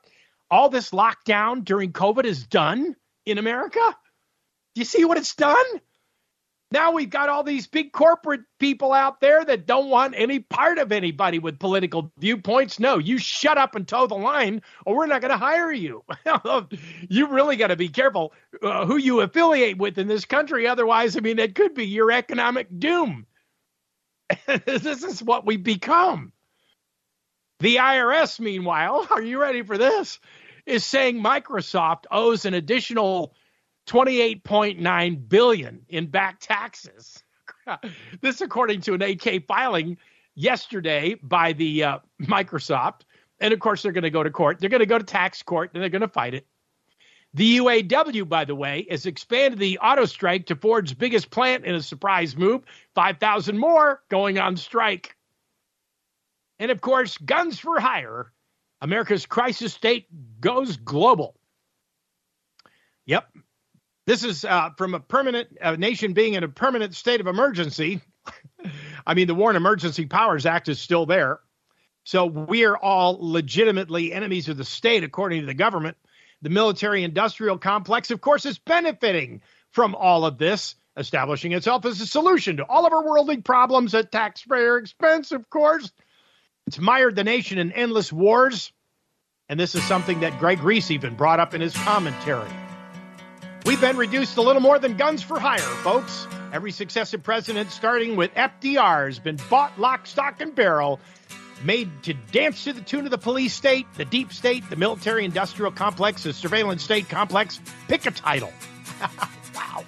[0.52, 3.80] all this lockdown during COVID has done in America?
[4.76, 5.66] Do you see what it's done?
[6.72, 10.78] Now we've got all these big corporate people out there that don't want any part
[10.78, 12.82] of anybody with political viewpoints.
[12.82, 16.04] No, you shut up and toe the line, or we're not going to hire you.
[17.10, 20.68] you really got to be careful uh, who you affiliate with in this country.
[20.68, 23.26] Otherwise, I mean, it could be your economic doom.
[24.66, 26.32] this is what we become.
[27.60, 30.20] The IRS, meanwhile, are you ready for this?
[30.66, 33.34] Is saying Microsoft owes an additional
[33.88, 37.24] 28.9 billion in back taxes.
[38.22, 39.98] this according to an 8K filing
[40.36, 43.02] yesterday by the uh, Microsoft.
[43.40, 44.60] And of course, they're going to go to court.
[44.60, 46.46] They're going to go to tax court and they're going to fight it.
[47.34, 51.76] The UAW, by the way, has expanded the auto strike to Ford's biggest plant in
[51.76, 52.64] a surprise move.
[52.96, 55.16] 5,000 more going on strike.
[56.58, 58.32] And of course, Guns for Hire,
[58.82, 60.08] America's crisis state
[60.42, 61.36] goes global.
[63.06, 63.28] Yep.
[64.08, 68.02] This is uh, from a permanent nation being in a permanent state of emergency.
[69.06, 71.40] I mean, the War and Emergency Powers Act is still there.
[72.04, 75.96] So we are all legitimately enemies of the state, according to the government.
[76.42, 82.00] The military industrial complex, of course, is benefiting from all of this, establishing itself as
[82.02, 85.92] a solution to all of our worldly problems at taxpayer expense, of course.
[86.68, 88.72] It's mired the nation in endless wars.
[89.50, 92.50] And this is something that Greg Reese even brought up in his commentary.
[93.66, 96.28] We've been reduced a little more than guns for hire, folks.
[96.54, 101.00] Every successive president, starting with FDR, has been bought lock, stock, and barrel,
[101.64, 105.26] made to dance to the tune of the police state, the deep state, the military
[105.26, 107.60] industrial complex, the surveillance state complex.
[107.88, 108.52] Pick a title.
[109.56, 109.84] wow.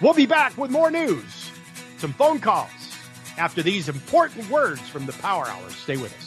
[0.00, 1.50] We'll be back with more news,
[1.98, 2.70] some phone calls
[3.38, 5.70] after these important words from the Power Hour.
[5.70, 6.24] Stay with us.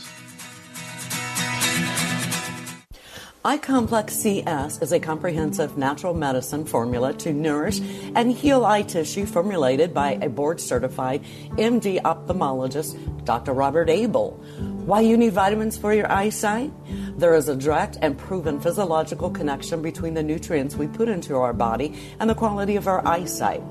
[3.47, 7.79] iComplex CS is a comprehensive natural medicine formula to nourish
[8.13, 13.53] and heal eye tissue formulated by a board certified MD ophthalmologist, Dr.
[13.53, 14.37] Robert Abel.
[14.87, 16.71] Why you need vitamins for your eyesight?
[17.17, 21.51] There is a direct and proven physiological connection between the nutrients we put into our
[21.51, 23.61] body and the quality of our eyesight.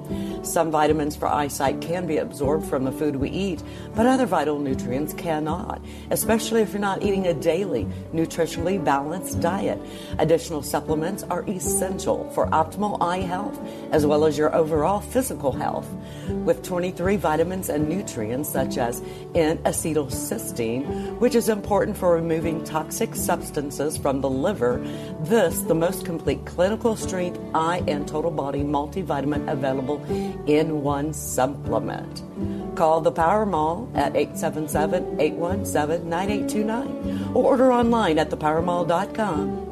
[0.42, 3.62] Some vitamins for eyesight can be absorbed from the food we eat,
[3.94, 9.80] but other vital nutrients cannot, especially if you're not eating a daily, nutritionally balanced diet.
[10.18, 13.58] Additional supplements are essential for optimal eye health
[13.90, 15.88] as well as your overall physical health.
[16.28, 19.02] With 23 vitamins and nutrients such as
[19.34, 24.78] N acetylcysteine, which is important for removing toxic substances from the liver.
[25.20, 30.04] This, the most complete clinical strength eye and total body multivitamin available
[30.46, 32.22] in one supplement.
[32.76, 39.66] Call the Power Mall at 877 817 9829 or order online at thepowermall.com.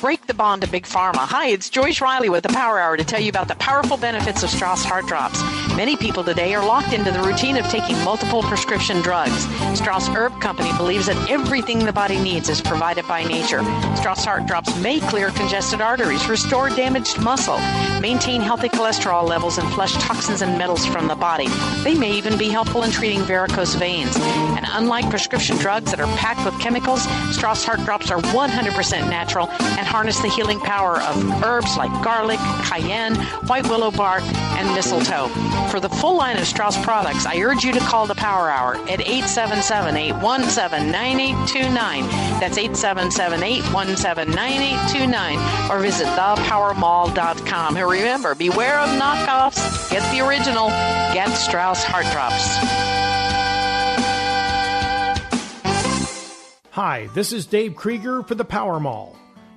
[0.00, 1.26] Break the bond to Big Pharma.
[1.26, 4.42] Hi, it's Joyce Riley with the Power Hour to tell you about the powerful benefits
[4.44, 5.42] of Strauss Heart Drops.
[5.76, 9.44] Many people today are locked into the routine of taking multiple prescription drugs.
[9.78, 13.62] Strauss Herb Company believes that everything the body needs is provided by nature.
[13.94, 17.58] Strauss Heart Drops may clear congested arteries, restore damaged muscle,
[18.00, 21.48] maintain healthy cholesterol levels, and flush toxins and metals from the body.
[21.84, 24.16] They may even be helpful in treating varicose veins.
[24.16, 27.02] And unlike prescription drugs that are packed with chemicals,
[27.34, 32.38] Strauss Heart Drops are 100% natural and harness the healing power of herbs like garlic,
[32.64, 33.14] cayenne,
[33.46, 34.22] white willow bark,
[34.56, 35.28] and mistletoe.
[35.70, 38.76] For the full line of Strauss products, I urge you to call the Power Hour
[38.88, 42.02] at 877 817 9829.
[42.40, 45.70] That's 877 817 9829.
[45.70, 47.76] Or visit thepowermall.com.
[47.76, 49.90] And remember, beware of knockoffs.
[49.90, 50.68] Get the original.
[51.12, 52.56] Get Strauss Heart Drops.
[56.70, 59.16] Hi, this is Dave Krieger for the Power Mall.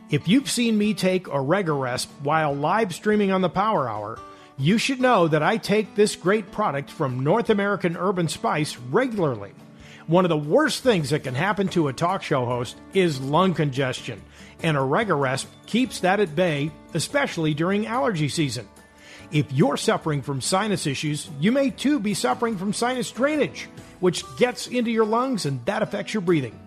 [0.10, 4.18] If you've seen me take Oregaresp while live streaming on the Power Hour,
[4.60, 8.78] you should know that I take this great product from North American Herb and Spice
[8.78, 9.54] regularly.
[10.06, 13.54] One of the worst things that can happen to a talk show host is lung
[13.54, 14.22] congestion,
[14.62, 18.68] and a Oregaresp keeps that at bay, especially during allergy season.
[19.32, 23.70] If you're suffering from sinus issues, you may too be suffering from sinus drainage,
[24.02, 26.60] which gets into your lungs and that affects your breathing.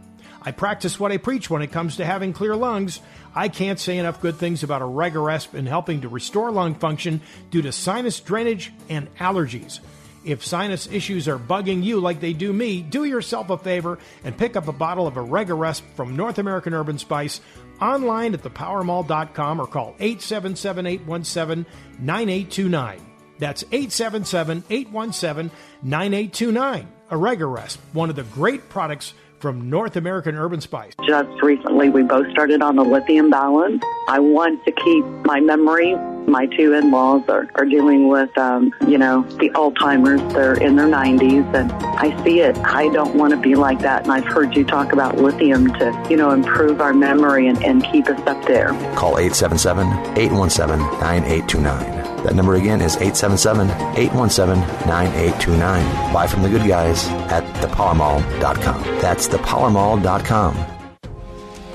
[0.44, 3.00] I practice what I preach when it comes to having clear lungs.
[3.34, 7.62] I can't say enough good things about Oregaresp in helping to restore lung function due
[7.62, 9.80] to sinus drainage and allergies.
[10.24, 14.36] If sinus issues are bugging you like they do me, do yourself a favor and
[14.36, 17.40] pick up a bottle of Oregaresp from North American Herb and Spice
[17.80, 21.66] online at thepowermall.com or call 877 817
[21.98, 23.00] 9829.
[23.38, 25.50] That's 877 817
[25.82, 26.88] 9829.
[27.10, 30.92] Oregaresp, one of the great products from North American Herb and Spice.
[31.04, 33.82] Just recently, we both started on the lithium balance.
[34.06, 35.96] I want to keep my memory.
[36.26, 40.32] My two in-laws are, are dealing with, um, you know, the Alzheimer's.
[40.32, 42.56] They're in their 90s, and I see it.
[42.58, 44.04] I don't want to be like that.
[44.04, 47.84] And I've heard you talk about lithium to, you know, improve our memory and, and
[47.84, 48.68] keep us up there.
[48.94, 52.02] Call 877 817 9829.
[52.22, 56.14] That number again is 877 817 9829.
[56.14, 58.82] Buy from the good guys at thepowermall.com.
[59.00, 60.71] That's thepowermall.com.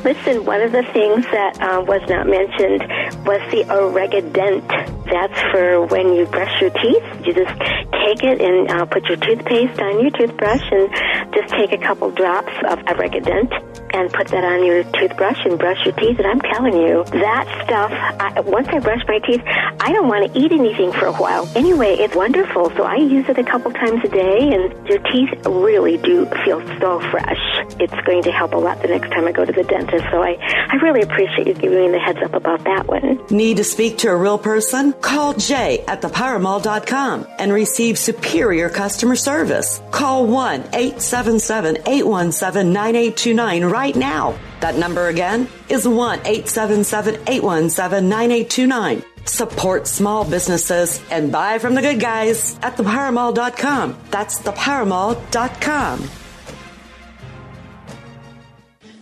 [0.07, 2.79] Listen, one of the things that uh, was not mentioned
[3.27, 4.63] was the Oregadent.
[5.03, 7.03] That's for when you brush your teeth.
[7.27, 7.59] You just
[7.91, 12.09] take it and uh, put your toothpaste on your toothbrush and just take a couple
[12.11, 13.51] drops of Oregadent
[13.93, 16.19] and put that on your toothbrush and brush your teeth.
[16.19, 20.31] And I'm telling you, that stuff, I, once I brush my teeth, I don't want
[20.31, 21.49] to eat anything for a while.
[21.55, 22.69] Anyway, it's wonderful.
[22.71, 26.61] So I use it a couple times a day, and your teeth really do feel
[26.79, 27.39] so fresh.
[27.79, 29.96] It's going to help a lot the next time I go to the dentist.
[30.11, 30.37] So I,
[30.69, 33.19] I really appreciate you giving me the heads up about that one.
[33.29, 34.93] Need to speak to a real person?
[34.93, 39.81] Call Jay at thepowermall.com and receive superior customer service.
[39.91, 44.37] Call 1 877 817 9829 right now.
[44.61, 49.03] That number again is 1 877 817 9829.
[49.25, 53.97] Support small businesses and buy from the good guys at thepowermall.com.
[54.09, 56.09] That's thepowermall.com.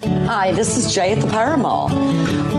[0.05, 1.87] Hi, this is Jay at the Power Mall.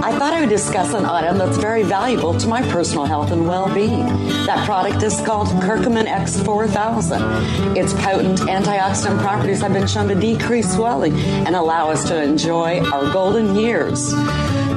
[0.05, 3.47] I thought I would discuss an item that's very valuable to my personal health and
[3.47, 4.07] well-being.
[4.47, 7.77] That product is called Curcumin X4000.
[7.77, 12.81] Its potent antioxidant properties have been shown to decrease swelling and allow us to enjoy
[12.81, 14.13] our golden years.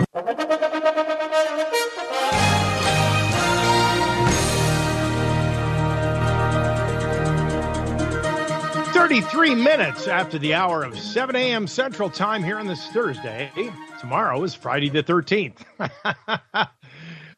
[9.07, 11.67] 33 minutes after the hour of 7 a.m.
[11.67, 13.51] Central Time here on this Thursday.
[13.99, 15.57] Tomorrow is Friday the 13th.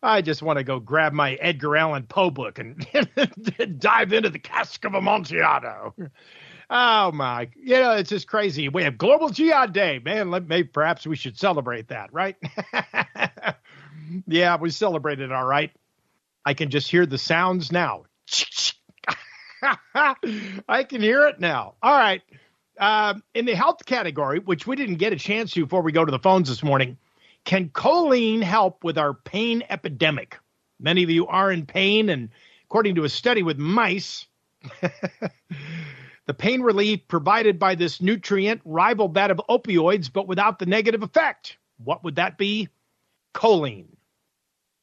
[0.01, 2.86] I just want to go grab my Edgar Allan Poe book and
[3.79, 5.95] dive into the cask of Amontillado.
[6.69, 8.69] Oh my, you know, it's just crazy.
[8.69, 10.29] We have Global GI Day, man.
[10.29, 12.36] Let, maybe perhaps we should celebrate that, right?
[14.27, 15.71] yeah, we celebrated all right.
[16.45, 18.03] I can just hear the sounds now.
[20.67, 21.75] I can hear it now.
[21.81, 22.21] All right.
[22.79, 26.06] Uh, in the health category, which we didn't get a chance to before we go
[26.06, 26.98] to the phones this morning,
[27.48, 30.37] can choline help with our pain epidemic?
[30.81, 32.29] Many of you are in pain, and
[32.65, 34.27] according to a study with mice,
[36.25, 41.04] the pain relief provided by this nutrient rivaled that of opioids, but without the negative
[41.04, 41.58] effect.
[41.77, 42.67] What would that be?
[43.33, 43.95] Choline.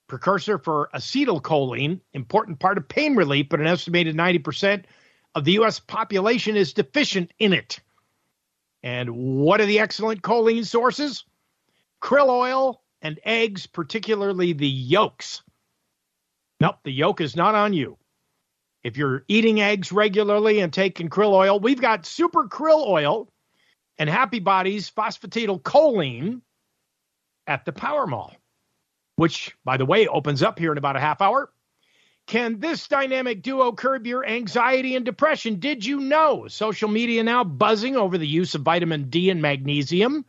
[0.06, 4.84] Precursor for acetylcholine, important part of pain relief, but an estimated 90%
[5.34, 5.80] of the U.S.
[5.80, 7.78] population is deficient in it.
[8.82, 11.24] And what are the excellent choline sources?
[12.04, 15.42] Krill oil and eggs, particularly the yolks.
[16.60, 17.96] Nope, the yolk is not on you.
[18.82, 23.32] If you're eating eggs regularly and taking krill oil, we've got super krill oil
[23.96, 26.42] and Happy Bodies phosphatidylcholine
[27.46, 28.36] at the Power Mall,
[29.16, 31.50] which, by the way, opens up here in about a half hour.
[32.26, 35.58] Can this dynamic duo curb your anxiety and depression?
[35.58, 40.26] Did you know social media now buzzing over the use of vitamin D and magnesium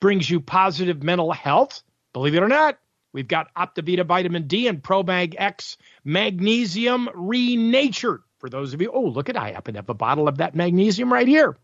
[0.00, 1.82] brings you positive mental health?
[2.12, 2.78] Believe it or not,
[3.12, 8.22] we've got Optivita vitamin D and Promag X magnesium renatured.
[8.38, 10.54] For those of you, oh, look at I happen to have a bottle of that
[10.54, 11.56] magnesium right here.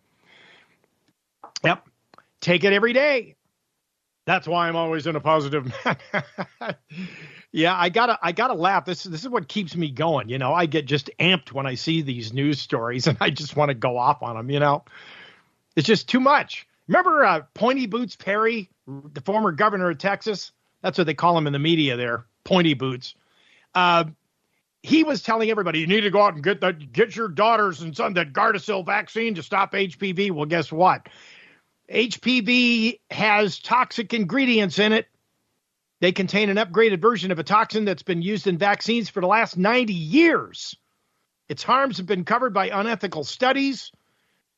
[1.65, 1.87] Yep.
[2.41, 3.37] Take it every day.
[4.25, 5.73] That's why I'm always in a positive.
[7.53, 8.85] yeah, I gotta, I gotta laugh.
[8.85, 10.29] This, this is what keeps me going.
[10.29, 13.57] You know, I get just amped when I see these news stories, and I just
[13.57, 14.51] want to go off on them.
[14.51, 14.85] You know,
[15.77, 16.67] it's just too much.
[16.89, 20.53] Remember uh, Pointy Boots Perry, the former governor of Texas?
[20.83, 21.97] That's what they call him in the media.
[21.97, 23.15] There, Pointy Boots.
[23.75, 24.05] Uh,
[24.83, 27.83] he was telling everybody you need to go out and get that, get your daughters
[27.83, 30.33] and son that Gardasil vaccine to stop HPV.
[30.33, 31.09] Well, guess what?
[31.91, 35.07] HPV has toxic ingredients in it.
[36.01, 39.29] They contain an upgraded version of a toxin that's been used in vaccines for the
[39.29, 40.77] last 90 years.
[41.49, 43.93] Its harms have been covered by unethical studies.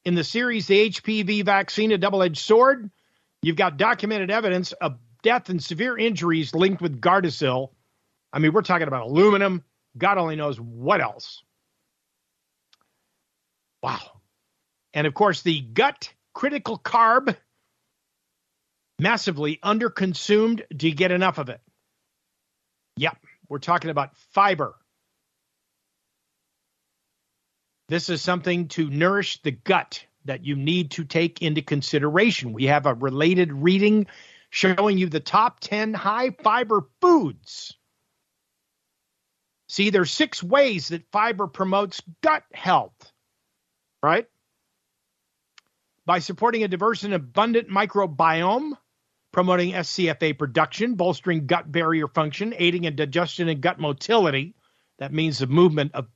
[0.04, 2.90] In the series, The HPV Vaccine, a Double Edged Sword,
[3.42, 7.70] you've got documented evidence of death and severe injuries linked with Gardasil.
[8.32, 9.64] I mean, we're talking about aluminum.
[9.96, 11.42] God only knows what else.
[13.82, 14.20] Wow.
[14.92, 17.34] And of course, the gut critical carb,
[18.98, 20.62] massively underconsumed.
[20.74, 21.60] Do you get enough of it?
[22.96, 23.16] Yep,
[23.48, 24.74] we're talking about fiber.
[27.88, 32.52] This is something to nourish the gut that you need to take into consideration.
[32.52, 34.06] We have a related reading
[34.50, 37.76] showing you the top 10 high fiber foods.
[39.68, 43.12] See, there's six ways that fiber promotes gut health,
[44.02, 44.26] right?
[46.06, 48.72] by supporting a diverse and abundant microbiome,
[49.32, 54.54] promoting SCFA production, bolstering gut barrier function, aiding in digestion and gut motility.
[54.98, 56.06] That means the movement of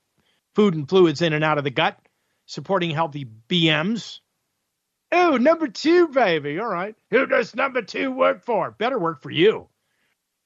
[0.54, 1.98] food and fluids in and out of the gut,
[2.46, 4.20] supporting healthy BMs.
[5.10, 6.58] Oh, number two, baby.
[6.58, 6.94] All right.
[7.10, 8.70] Who does number two work for?
[8.70, 9.68] Better work for you.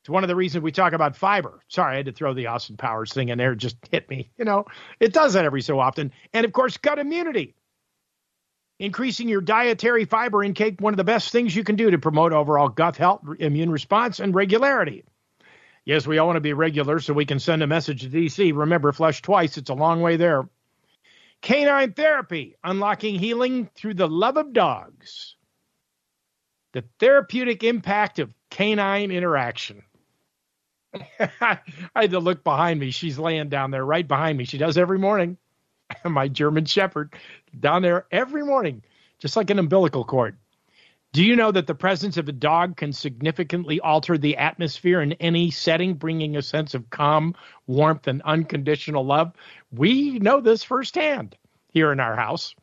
[0.03, 1.61] It's one of the reasons we talk about fiber.
[1.69, 3.53] Sorry, I had to throw the Austin Powers thing in there.
[3.53, 4.31] It just hit me.
[4.37, 4.67] You know,
[4.99, 6.13] it does that every so often.
[6.33, 7.55] And of course, gut immunity
[8.83, 12.33] increasing your dietary fiber intake one of the best things you can do to promote
[12.33, 15.05] overall gut health, immune response, and regularity.
[15.85, 18.57] Yes, we all want to be regular so we can send a message to DC.
[18.57, 20.49] Remember, flush twice, it's a long way there.
[21.41, 25.35] Canine therapy, unlocking healing through the love of dogs.
[26.73, 29.83] The therapeutic impact of canine interaction.
[31.19, 31.59] I
[31.97, 32.93] had to look behind me.
[32.93, 34.45] She's laying down there right behind me.
[34.45, 35.37] She does every morning.
[36.05, 37.15] my German Shepherd
[37.59, 38.83] down there every morning,
[39.19, 40.37] just like an umbilical cord.
[41.13, 45.13] Do you know that the presence of a dog can significantly alter the atmosphere in
[45.15, 47.35] any setting, bringing a sense of calm,
[47.67, 49.35] warmth, and unconditional love?
[49.71, 51.37] We know this firsthand
[51.69, 52.55] here in our house.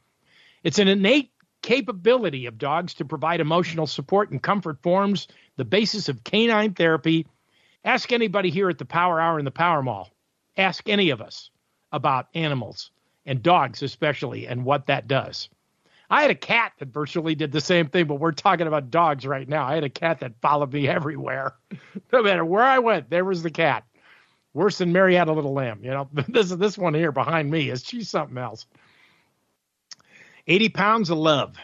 [0.63, 1.31] It's an innate
[1.61, 5.27] capability of dogs to provide emotional support and comfort forms
[5.57, 7.27] the basis of canine therapy.
[7.85, 10.09] Ask anybody here at the Power Hour in the Power Mall.
[10.57, 11.51] Ask any of us
[11.91, 12.89] about animals
[13.27, 15.49] and dogs especially and what that does.
[16.09, 19.25] I had a cat that virtually did the same thing, but we're talking about dogs
[19.25, 19.65] right now.
[19.65, 21.53] I had a cat that followed me everywhere.
[22.11, 23.85] no matter where I went, there was the cat.
[24.53, 25.81] Worse than Mary had a little lamb.
[25.83, 28.65] You know, this this one here behind me is she's something else.
[30.47, 31.55] 80 pounds of love.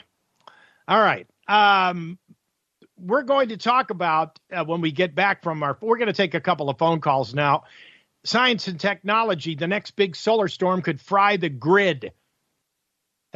[0.88, 1.28] All right.
[1.48, 2.20] Um,
[2.98, 5.78] we're going to talk about uh, when we get back from our.
[5.82, 7.64] We're going to take a couple of phone calls now
[8.26, 12.12] science and technology, the next big solar storm could fry the grid.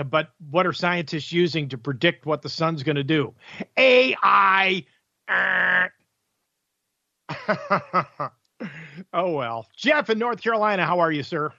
[0.04, 3.34] But what are scientists using to predict what the sun's going to do?
[3.78, 4.86] AI.
[9.14, 9.68] oh, well.
[9.76, 11.52] Jeff in North Carolina, how are you, sir?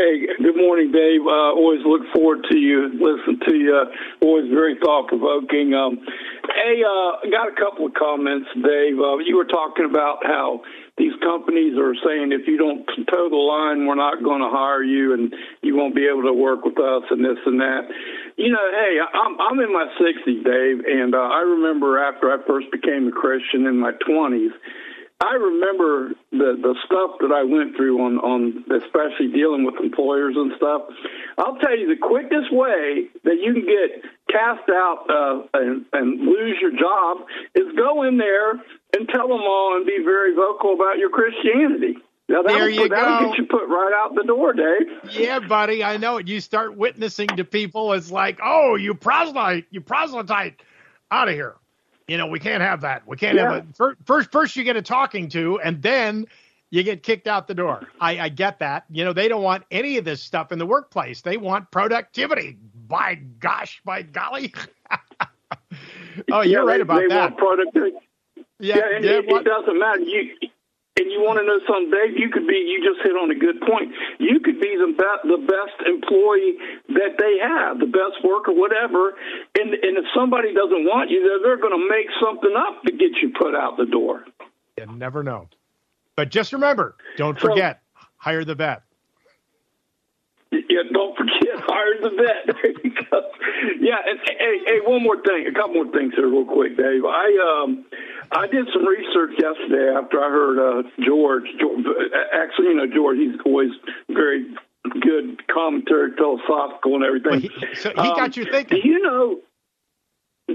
[0.00, 1.20] Hey, good morning, Dave.
[1.28, 2.88] Uh, always look forward to you.
[2.96, 3.84] Listen to you.
[4.22, 5.76] Always very thought provoking.
[5.76, 6.00] Um,
[6.56, 8.96] hey, uh, got a couple of comments, Dave.
[8.96, 10.64] Uh, you were talking about how
[10.96, 14.82] these companies are saying if you don't toe the line, we're not going to hire
[14.82, 17.84] you, and you won't be able to work with us, and this and that.
[18.40, 22.40] You know, hey, I'm I'm in my 60s, Dave, and uh, I remember after I
[22.48, 24.48] first became a Christian in my 20s
[25.20, 30.34] I remember the the stuff that I went through on on especially dealing with employers
[30.34, 30.82] and stuff.
[31.36, 34.02] I'll tell you the quickest way that you can get
[34.32, 38.52] cast out uh, and, and lose your job is go in there
[38.96, 41.98] and tell them all and be very vocal about your Christianity.
[42.30, 43.30] Now there you that'll go.
[43.30, 45.12] get you put right out the door, Dave.
[45.12, 46.28] Yeah, buddy, I know it.
[46.28, 50.62] You start witnessing to people, it's like, oh, you proselyte, you proselyte,
[51.10, 51.56] out of here.
[52.10, 53.06] You know, we can't have that.
[53.06, 53.52] We can't Yeah.
[53.52, 53.76] have it.
[53.76, 56.26] First, first, first you get a talking to, and then
[56.70, 57.82] you get kicked out the door.
[58.00, 58.84] I, I get that.
[58.90, 61.20] You know, they don't want any of this stuff in the workplace.
[61.20, 62.56] They want productivity.
[62.88, 64.52] By gosh, by golly.
[66.32, 67.30] oh, you're Yeah, right they, about they that.
[67.30, 67.96] Want productivity.
[68.58, 70.00] Yeah, Yeah, and yeah, it, it doesn't matter.
[70.00, 70.34] You
[70.98, 72.18] and you want to know something, Dave?
[72.18, 72.60] You could be.
[72.60, 73.94] You just hit on a good point.
[74.18, 76.58] You could be the be- the best employee
[76.92, 79.14] that they have, the best worker, whatever.
[79.60, 82.92] And and if somebody doesn't want you, they're they're going to make something up to
[82.92, 84.24] get you put out the door.
[84.78, 85.48] you never know.
[86.16, 87.80] But just remember, don't So- forget,
[88.16, 88.82] hire the vet.
[90.52, 92.56] Yeah, don't forget, hire the vet.
[92.62, 93.20] There you go.
[93.80, 97.04] Yeah, and hey, hey, one more thing, a couple more things here, real quick, Dave.
[97.04, 97.84] I um,
[98.32, 101.84] I did some research yesterday after I heard uh, George, George.
[102.32, 103.70] Actually, you know, George, he's always
[104.08, 104.46] very
[105.00, 107.30] good commentary, philosophical, and everything.
[107.30, 108.80] Well, he- so he Um, got you thinking.
[108.82, 109.40] You know?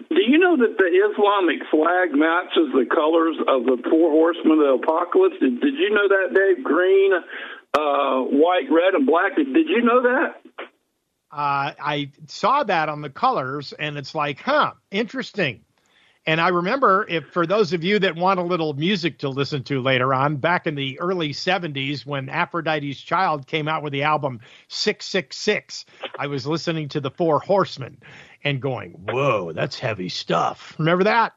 [0.10, 4.80] Do you know that the Islamic flag matches the colors of the four horsemen of
[4.80, 5.36] the apocalypse?
[5.40, 6.64] Did, did you know that, Dave?
[6.64, 7.12] Green,
[7.74, 9.36] uh, white, red, and black.
[9.36, 10.42] Did, did you know that?
[11.36, 15.65] uh, I saw that on the colors, and it's like, huh, interesting.
[16.28, 19.64] And I remember, if for those of you that want a little music to listen
[19.66, 24.02] to later on, back in the early 70s when Aphrodite's Child came out with the
[24.04, 25.86] album 666,
[26.18, 27.98] I was listening to the Four Horsemen
[28.44, 30.76] and going, whoa, that's heavy stuff.
[30.80, 31.34] Remember that?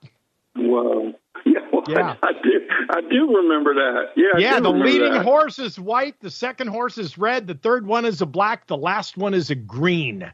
[0.57, 1.13] Whoa.
[1.47, 2.17] Yeah, well, Yeah.
[2.23, 2.61] I, I do.
[2.91, 4.07] I do remember that.
[4.17, 4.27] Yeah.
[4.35, 5.25] I yeah, the leading that.
[5.25, 8.77] horse is white, the second horse is red, the third one is a black, the
[8.77, 10.31] last one is a green.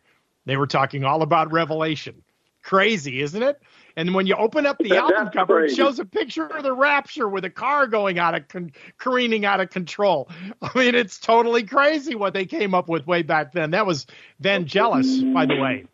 [0.47, 2.23] They were talking all about Revelation.
[2.63, 3.61] Crazy, isn't it?
[3.97, 5.75] And when you open up the That- album cover, crazy.
[5.75, 9.45] it shows a picture of the rapture with a car going out of con- careening
[9.45, 10.29] out of control.
[10.63, 13.71] I mean, it's totally crazy what they came up with way back then.
[13.71, 14.07] That was
[14.43, 15.85] Vangelis, by the way,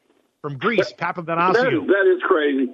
[0.43, 1.87] from Greece, That, Papathanassiou.
[1.87, 2.73] that is crazy.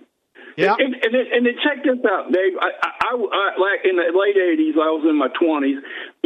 [0.57, 0.75] Yeah.
[0.79, 2.53] And, and, and then check this out, Dave.
[2.59, 5.77] I, I, I, I like in the late '80s, I was in my 20s.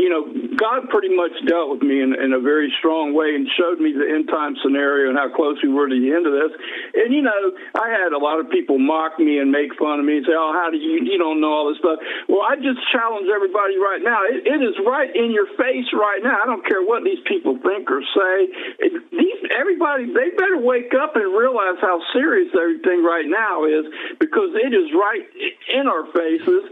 [0.01, 0.25] You know,
[0.57, 3.93] God pretty much dealt with me in, in a very strong way and showed me
[3.93, 6.57] the end time scenario and how close we were to the end of this.
[6.97, 7.37] And you know,
[7.77, 10.33] I had a lot of people mock me and make fun of me and say,
[10.33, 11.05] "Oh, how do you?
[11.05, 12.01] You don't know all this stuff."
[12.33, 14.25] Well, I just challenge everybody right now.
[14.25, 16.41] It, it is right in your face right now.
[16.41, 18.37] I don't care what these people think or say.
[18.81, 23.85] It, these everybody, they better wake up and realize how serious everything right now is
[24.23, 25.27] because it is right
[25.75, 26.63] in our faces.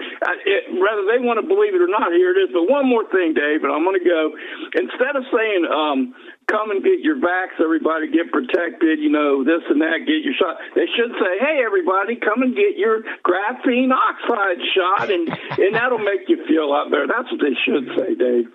[0.46, 2.50] It, whether they want to believe it or not, here it is.
[2.54, 4.32] But one more thing, Dave, and I'm going to go.
[4.74, 6.14] Instead of saying, um,
[6.46, 10.34] come and get your vax, everybody get protected, you know, this and that, get your
[10.38, 15.74] shot, they should say, hey, everybody, come and get your graphene oxide shot, and, and
[15.74, 17.06] that'll make you feel a lot better.
[17.06, 18.46] That's what they should say, Dave.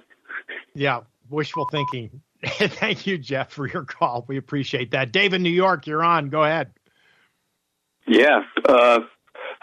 [0.73, 2.21] Yeah, wishful thinking.
[2.45, 4.25] Thank you, Jeff, for your call.
[4.27, 5.11] We appreciate that.
[5.11, 6.29] Dave in New York, you're on.
[6.29, 6.71] Go ahead.
[8.05, 8.99] Yeah, uh,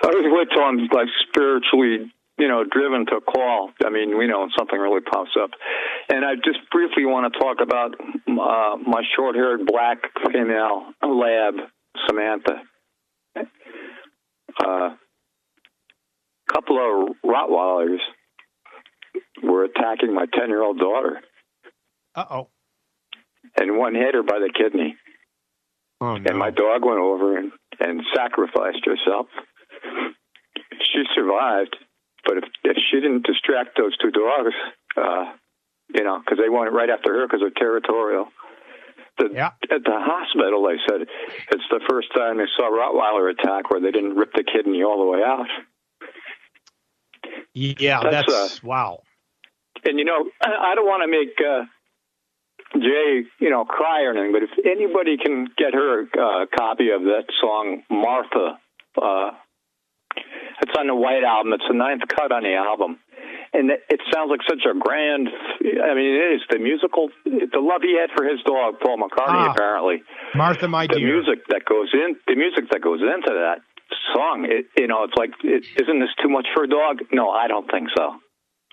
[0.02, 3.70] I was wait till I'm like spiritually, you know, driven to call.
[3.84, 5.50] I mean, you know, when something really pops up,
[6.08, 9.98] and I just briefly want to talk about uh, my short-haired black
[10.32, 11.54] female lab,
[12.06, 12.62] Samantha.
[14.64, 14.90] A
[16.52, 17.98] couple of Rottweilers
[19.42, 21.20] were attacking my ten-year-old daughter,
[22.14, 22.48] Uh oh.
[23.56, 24.96] and one hit her by the kidney.
[26.00, 26.30] Oh no.
[26.30, 29.26] and my dog went over and, and sacrificed herself.
[30.92, 31.76] She survived,
[32.26, 34.54] but if, if she didn't distract those two dogs,
[34.96, 35.32] uh,
[35.94, 38.28] you know, because they went right after her because they're territorial.
[39.18, 39.50] The, Yeah.
[39.70, 41.06] At the hospital, they said
[41.52, 44.82] it's the first time they saw a Rottweiler attack where they didn't rip the kidney
[44.82, 45.46] all the way out.
[47.52, 49.02] Yeah, That's, that's, wow.
[49.84, 51.64] And you know, I I don't want to make uh,
[52.78, 56.90] Jay, you know, cry or anything, but if anybody can get her uh, a copy
[56.90, 58.58] of that song, Martha,
[59.00, 59.30] uh,
[60.16, 61.52] it's on the White Album.
[61.52, 62.98] It's the ninth cut on the album,
[63.52, 65.28] and it, sounds like such a grand.
[65.28, 69.48] I mean, it is the musical, the love he had for his dog, Paul McCartney.
[69.48, 69.52] Ah.
[69.52, 70.02] Apparently,
[70.34, 71.06] Martha, my the dear.
[71.06, 73.62] music that goes in, the music that goes into that
[74.14, 77.00] song, it, you know, it's like, it, isn't this too much for a dog?
[77.12, 78.16] No, I don't think so.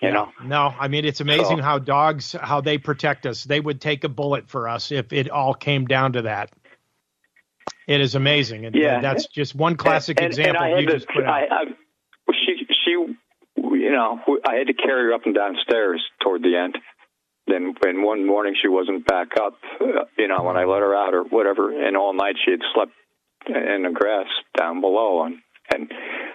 [0.00, 0.30] You know.
[0.44, 3.42] No, I mean it's amazing So- how dogs how they protect us.
[3.42, 6.52] They would take a bullet for us if it all came down to that.
[7.88, 9.00] It is amazing, and Yeah.
[9.00, 11.32] that's just one classic and, example And I had you this, just put out.
[11.34, 11.64] I, I,
[12.44, 12.90] she, she,
[13.56, 16.76] you know, I had to carry her up and downstairs toward the end.
[17.46, 19.54] Then, when one morning she wasn't back up,
[20.18, 22.92] you know, when I let her out or whatever, and all night she had slept
[23.48, 24.26] in the grass
[24.58, 25.36] down below, and
[25.72, 25.90] and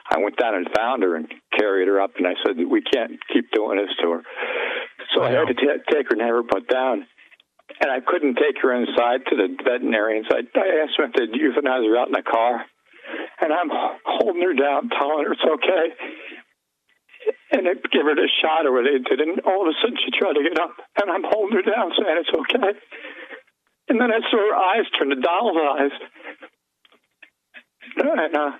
[0.09, 3.11] I went down and found her and carried her up, and I said, "We can't
[3.31, 4.21] keep doing this to her."
[5.13, 7.05] So I, I had to t- take her and have her put down,
[7.81, 10.27] and I couldn't take her inside to the veterinarians.
[10.29, 12.65] I, I asked them if they'd euthanize her out in the car,
[13.41, 13.69] and I'm
[14.05, 15.95] holding her down, telling her it's okay
[17.51, 19.97] and they give her the shot or what they did, and all of a sudden
[20.03, 22.73] she tried to get up, and I'm holding her down, saying it's okay.
[23.89, 25.95] And then I saw her eyes turn to doll's eyes,
[27.97, 28.51] and uh,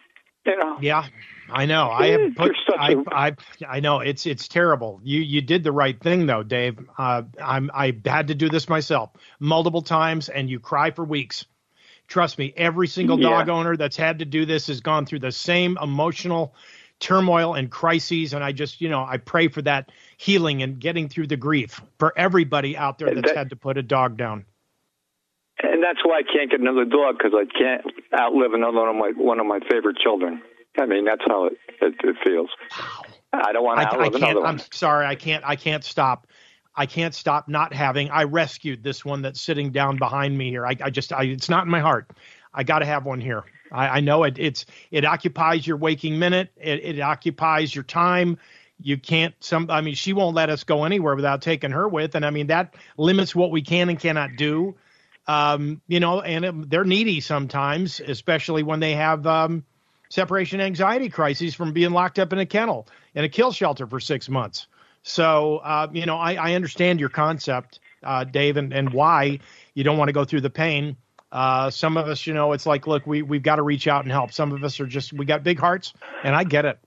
[0.46, 0.78] you know.
[0.82, 1.08] Yeah,
[1.50, 1.90] I know.
[1.90, 2.56] I have put.
[2.78, 3.36] I, I
[3.68, 5.00] I know it's it's terrible.
[5.04, 6.80] You you did the right thing though, Dave.
[6.98, 11.46] Uh, I'm I had to do this myself multiple times, and you cry for weeks.
[12.08, 13.30] Trust me, every single yeah.
[13.30, 16.54] dog owner that's had to do this has gone through the same emotional
[17.00, 18.34] turmoil and crises.
[18.34, 21.82] And I just, you know, I pray for that healing and getting through the grief
[22.00, 24.46] for everybody out there that's that, had to put a dog down.
[25.62, 28.96] And that's why I can't get another dog because I can't outlive another one of
[28.96, 30.42] my one of my favorite children.
[30.78, 32.50] I mean, that's how it, it, it feels.
[32.72, 33.04] Wow.
[33.34, 34.50] I don't want to outlive another one.
[34.50, 35.44] I'm sorry, I can't.
[35.46, 36.28] I can't stop.
[36.76, 38.10] I can't stop not having.
[38.10, 40.66] I rescued this one that's sitting down behind me here.
[40.66, 42.10] I, I just, I, it's not in my heart.
[42.54, 43.44] I got to have one here.
[43.72, 44.38] I, I know it.
[44.38, 46.52] It's it occupies your waking minute.
[46.58, 48.38] It, it occupies your time.
[48.80, 49.34] You can't.
[49.40, 49.70] Some.
[49.70, 52.48] I mean, she won't let us go anywhere without taking her with, and I mean
[52.48, 54.76] that limits what we can and cannot do.
[55.26, 59.64] Um, you know, and it, they're needy sometimes, especially when they have um,
[60.14, 64.00] separation anxiety crises from being locked up in a kennel in a kill shelter for
[64.00, 64.68] six months.
[65.02, 69.40] So, uh, you know, I, I understand your concept, uh, Dave, and, and why
[69.74, 70.96] you don't want to go through the pain.
[71.32, 74.04] Uh, some of us, you know, it's like, look, we we've got to reach out
[74.04, 74.32] and help.
[74.32, 75.94] Some of us are just we got big hearts,
[76.24, 76.78] and I get it.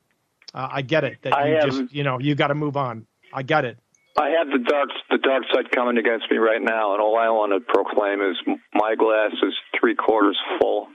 [0.54, 2.76] Uh, I get it that I you have, just you know you got to move
[2.76, 3.08] on.
[3.32, 3.76] I get it.
[4.16, 7.28] I have the dark the dark side coming against me right now, and all I
[7.30, 8.36] want to proclaim is
[8.72, 10.86] my glass is three quarters full.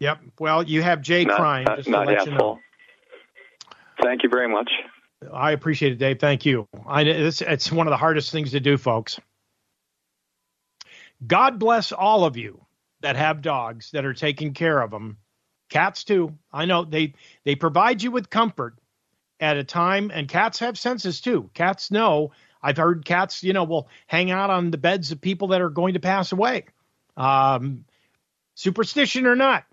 [0.00, 0.20] Yep.
[0.40, 1.64] Well, you have Jay not, crying.
[1.64, 2.58] Not, not half you know.
[4.02, 4.70] Thank you very much.
[5.32, 6.18] I appreciate it, Dave.
[6.18, 6.68] Thank you.
[6.86, 9.20] I, it's, it's one of the hardest things to do, folks.
[11.26, 12.64] God bless all of you
[13.00, 15.18] that have dogs that are taking care of them.
[15.70, 16.34] Cats too.
[16.52, 17.14] I know they
[17.44, 18.76] they provide you with comfort
[19.40, 21.50] at a time, and cats have senses too.
[21.54, 22.32] Cats know.
[22.62, 25.70] I've heard cats, you know, will hang out on the beds of people that are
[25.70, 26.64] going to pass away.
[27.16, 27.84] Um,
[28.54, 29.64] superstition or not.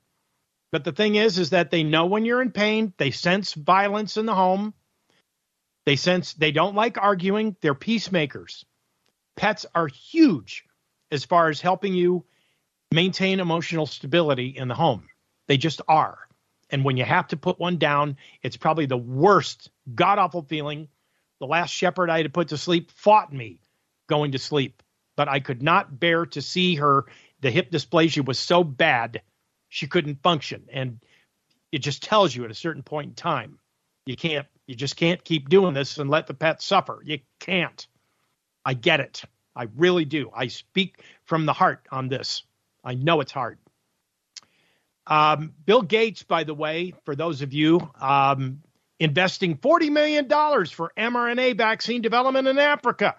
[0.72, 2.93] But the thing is, is that they know when you're in pain.
[2.97, 4.74] They sense violence in the home.
[5.86, 7.55] They sense they don't like arguing.
[7.61, 8.65] They're peacemakers.
[9.36, 10.65] Pets are huge
[11.11, 12.26] as far as helping you
[12.91, 15.09] maintain emotional stability in the home.
[15.47, 16.17] They just are.
[16.69, 20.88] And when you have to put one down, it's probably the worst, god awful feeling.
[21.39, 23.59] The last shepherd I had to put to sleep fought me
[24.07, 24.84] going to sleep,
[25.17, 27.05] but I could not bear to see her.
[27.41, 29.22] The hip dysplasia was so bad,
[29.72, 30.65] she couldn't function.
[30.72, 30.99] And
[31.72, 33.57] it just tells you at a certain point in time,
[34.05, 37.01] you can't, you just can't keep doing this and let the pet suffer.
[37.03, 37.88] You can't.
[38.65, 39.24] I get it.
[39.55, 40.30] I really do.
[40.36, 42.43] I speak from the heart on this.
[42.84, 43.57] I know it's hard.
[45.07, 48.61] Um, Bill Gates, by the way, for those of you, um,
[48.99, 53.15] investing $40 million for mRNA vaccine development in Africa,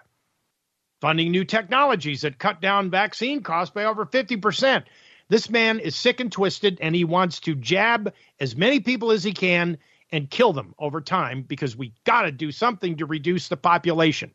[1.01, 4.83] funding new technologies that cut down vaccine costs by over 50%.
[5.29, 9.23] This man is sick and twisted, and he wants to jab as many people as
[9.23, 9.77] he can
[10.11, 14.31] and kill them over time because we got to do something to reduce the population.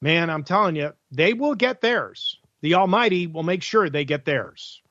[0.00, 4.24] Man, I'm telling you, they will get theirs the Almighty will make sure they get
[4.24, 4.82] theirs.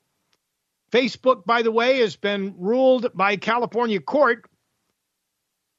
[0.90, 4.48] Facebook, by the way, has been ruled by California court.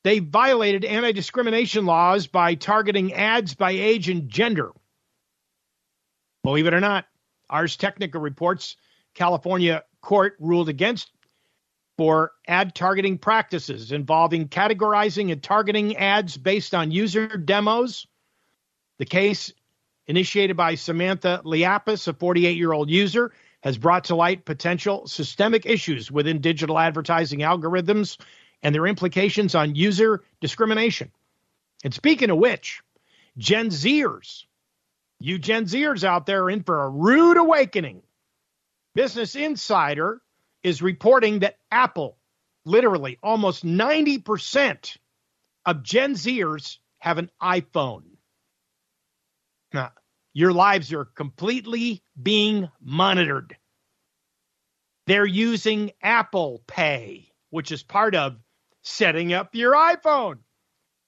[0.03, 4.71] They violated anti discrimination laws by targeting ads by age and gender.
[6.43, 7.05] Believe it or not,
[7.49, 8.75] Ars Technica reports
[9.13, 11.11] California court ruled against
[11.97, 18.07] for ad targeting practices involving categorizing and targeting ads based on user demos.
[18.99, 19.51] The case
[20.07, 25.65] initiated by Samantha Liapis, a 48 year old user, has brought to light potential systemic
[25.65, 28.17] issues within digital advertising algorithms
[28.63, 31.11] and their implications on user discrimination.
[31.83, 32.81] And speaking of which,
[33.37, 34.45] Gen Zers,
[35.19, 38.01] you Gen Zers out there are in for a rude awakening.
[38.95, 40.21] Business Insider
[40.63, 42.17] is reporting that Apple,
[42.65, 44.97] literally almost 90%
[45.65, 48.03] of Gen Zers have an iPhone.
[49.73, 49.91] Now,
[50.33, 53.57] your lives are completely being monitored.
[55.05, 58.37] They're using Apple Pay, which is part of
[58.83, 60.39] setting up your iPhone.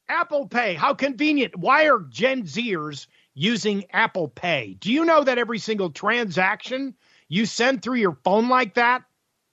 [0.09, 1.55] Apple Pay, how convenient.
[1.55, 4.77] Why are Gen Zers using Apple Pay?
[4.79, 6.95] Do you know that every single transaction
[7.27, 9.03] you send through your phone like that,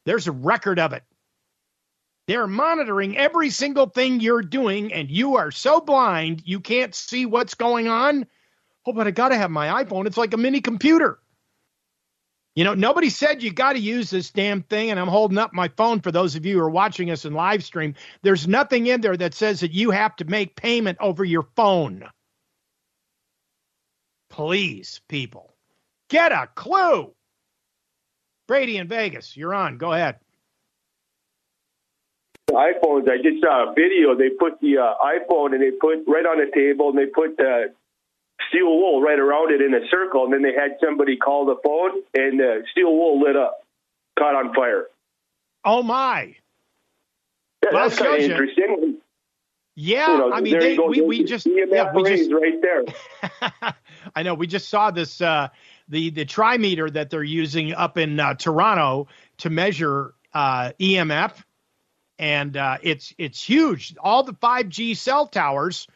[0.05, 1.05] there's a record of it.
[2.27, 7.25] They're monitoring every single thing you're doing, and you are so blind you can't see
[7.25, 8.27] what's going on.
[8.85, 10.07] Oh, but I got to have my iPhone.
[10.07, 11.19] It's like a mini computer.
[12.55, 15.55] You know, nobody said you got to use this damn thing, and I'm holding up
[15.55, 17.95] my phone for those of you who are watching us in live stream.
[18.23, 22.05] There's nothing in there that says that you have to make payment over your phone.
[24.31, 25.55] Please, people,
[26.09, 27.13] get a clue.
[28.47, 29.79] Brady in Vegas, you're on.
[29.79, 30.17] Go ahead.
[32.51, 33.09] iPhones.
[33.11, 34.15] I just saw a video.
[34.17, 37.37] They put the uh, iPhone and they put right on the table and they put
[37.37, 37.75] the
[38.49, 41.57] steel wool right around it in a circle, and then they had somebody call the
[41.63, 43.65] phone, and the steel wool lit up,
[44.19, 44.87] caught on fire.
[45.65, 46.35] Oh my!
[47.65, 48.99] Yeah, well, that's kind of interesting.
[49.75, 52.85] Yeah, you know, I mean, they, we, we just yeah, we just right there.
[54.15, 55.49] I know we just saw this uh,
[55.89, 61.33] the the trimeter that they're using up in uh, Toronto to measure uh, EMF,
[62.19, 63.95] and uh, it's it's huge.
[63.99, 65.89] All the 5G cell towers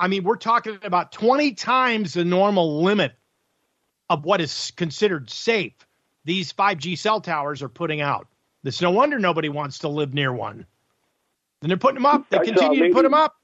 [0.00, 3.12] I mean, we're talking about 20 times the normal limit
[4.08, 5.74] of what is considered safe.
[6.24, 8.26] These 5G cell towers are putting out.
[8.64, 10.66] It's no wonder nobody wants to live near one.
[11.60, 12.30] And they're putting them up.
[12.30, 13.36] They I continue to put them up.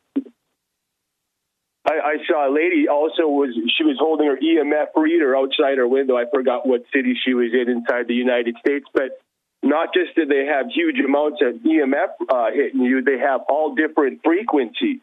[1.87, 5.87] I, I saw a lady also was she was holding her EMF reader outside her
[5.87, 6.17] window.
[6.17, 9.21] I forgot what city she was in inside the United States, but
[9.63, 13.75] not just did they have huge amounts of EMF uh, hitting you, they have all
[13.75, 15.01] different frequencies.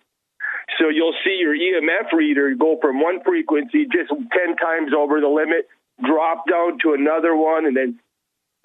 [0.80, 5.28] So you'll see your EMF reader go from one frequency just 10 times over the
[5.28, 5.68] limit,
[6.04, 8.00] drop down to another one, and then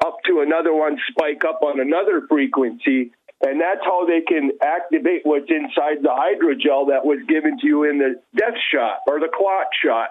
[0.04, 3.12] up to another one, spike up on another frequency.
[3.40, 7.84] And that's how they can activate what's inside the hydrogel that was given to you
[7.84, 10.10] in the death shot or the clot shot.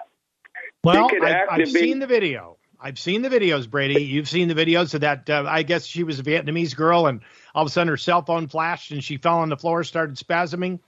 [0.82, 2.56] Well, I, I've seen the video.
[2.80, 4.04] I've seen the videos, Brady.
[4.04, 5.28] You've seen the videos of that.
[5.28, 7.20] Uh, I guess she was a Vietnamese girl, and
[7.54, 10.16] all of a sudden her cell phone flashed and she fell on the floor, started
[10.16, 10.78] spasming.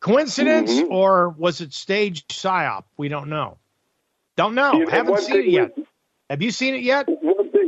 [0.00, 0.92] Coincidence mm-hmm.
[0.92, 2.84] or was it staged psyop?
[2.96, 3.56] We don't know.
[4.36, 4.86] Don't know.
[4.88, 5.78] Haven't seen it yet.
[6.30, 7.08] Have you seen it yet?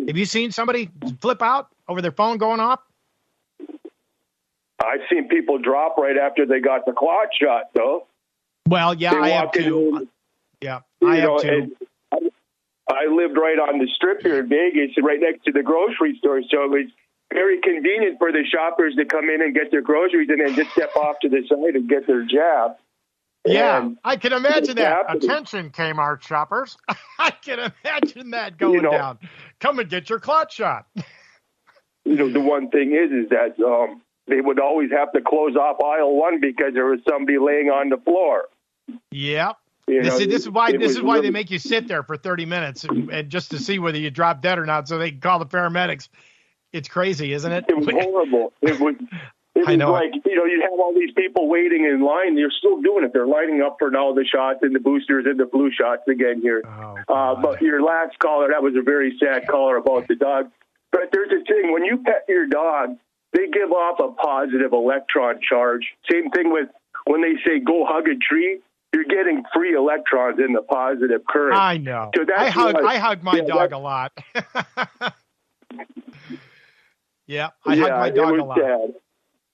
[0.06, 2.80] Have you seen somebody flip out over their phone going off?
[4.82, 8.06] I've seen people drop right after they got the clot shot, though.
[8.66, 9.98] Well, yeah, I have too.
[10.00, 10.08] In,
[10.60, 11.76] yeah, I have know, too.
[12.12, 12.16] I,
[12.90, 16.40] I lived right on the strip here in Vegas, right next to the grocery store,
[16.50, 16.86] so it was
[17.32, 20.72] very convenient for the shoppers to come in and get their groceries and then just
[20.72, 22.76] step off to the side and get their jab.
[23.46, 25.06] Yeah, and I can imagine that.
[25.06, 25.30] Happening.
[25.30, 26.76] Attention, Kmart shoppers.
[27.18, 29.18] I can imagine that going you know, down.
[29.60, 30.86] Come and get your clot shot.
[32.04, 35.56] you know, the one thing is, is that um, they would always have to close
[35.56, 38.44] off aisle one because there was somebody laying on the floor.
[39.10, 39.56] Yep.
[39.86, 41.88] You this, know, is, this is why this is why really, they make you sit
[41.88, 44.86] there for 30 minutes and, and, just to see whether you drop dead or not,
[44.86, 46.08] so they can call the paramedics.
[46.72, 47.64] It's crazy, isn't it?
[47.68, 48.52] It was horrible.
[48.62, 48.94] It was.
[49.52, 49.90] It was know.
[49.90, 52.36] like you know you have all these people waiting in line.
[52.36, 53.12] They're still doing it.
[53.12, 56.40] They're lining up for now the shots and the boosters and the flu shots again
[56.40, 56.62] here.
[56.64, 60.52] Oh, uh, but your last caller, that was a very sad caller about the dog.
[60.92, 62.96] But there's a thing when you pet your dog,
[63.32, 65.82] they give off a positive electron charge.
[66.10, 66.68] Same thing with
[67.06, 68.60] when they say go hug a tree.
[68.92, 71.56] You're getting free electrons in the positive current.
[71.56, 72.10] I know.
[72.16, 72.74] So I hug.
[72.74, 74.12] I hug my yeah, dog a lot.
[77.30, 78.58] Yeah, I yeah, hug my dog a lot.
[78.58, 78.94] Sad.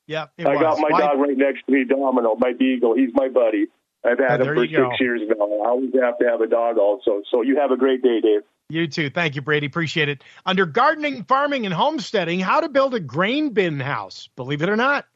[0.06, 0.60] Yeah, I was.
[0.62, 1.00] got my Why?
[1.00, 2.96] dog right next to me, Domino, my beagle.
[2.96, 3.66] He's my buddy.
[4.06, 4.90] I've had uh, him for six go.
[5.00, 5.44] years now.
[5.44, 7.22] I always have to have a dog also.
[7.30, 8.42] So you have a great day, Dave.
[8.68, 9.10] You too.
[9.10, 9.66] Thank you, Brady.
[9.66, 10.22] Appreciate it.
[10.44, 14.28] Under gardening, farming, and homesteading, how to build a grain bin house.
[14.36, 15.06] Believe it or not.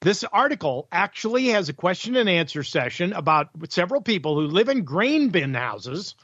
[0.00, 4.84] This article actually has a question and answer session about several people who live in
[4.84, 6.14] grain bin houses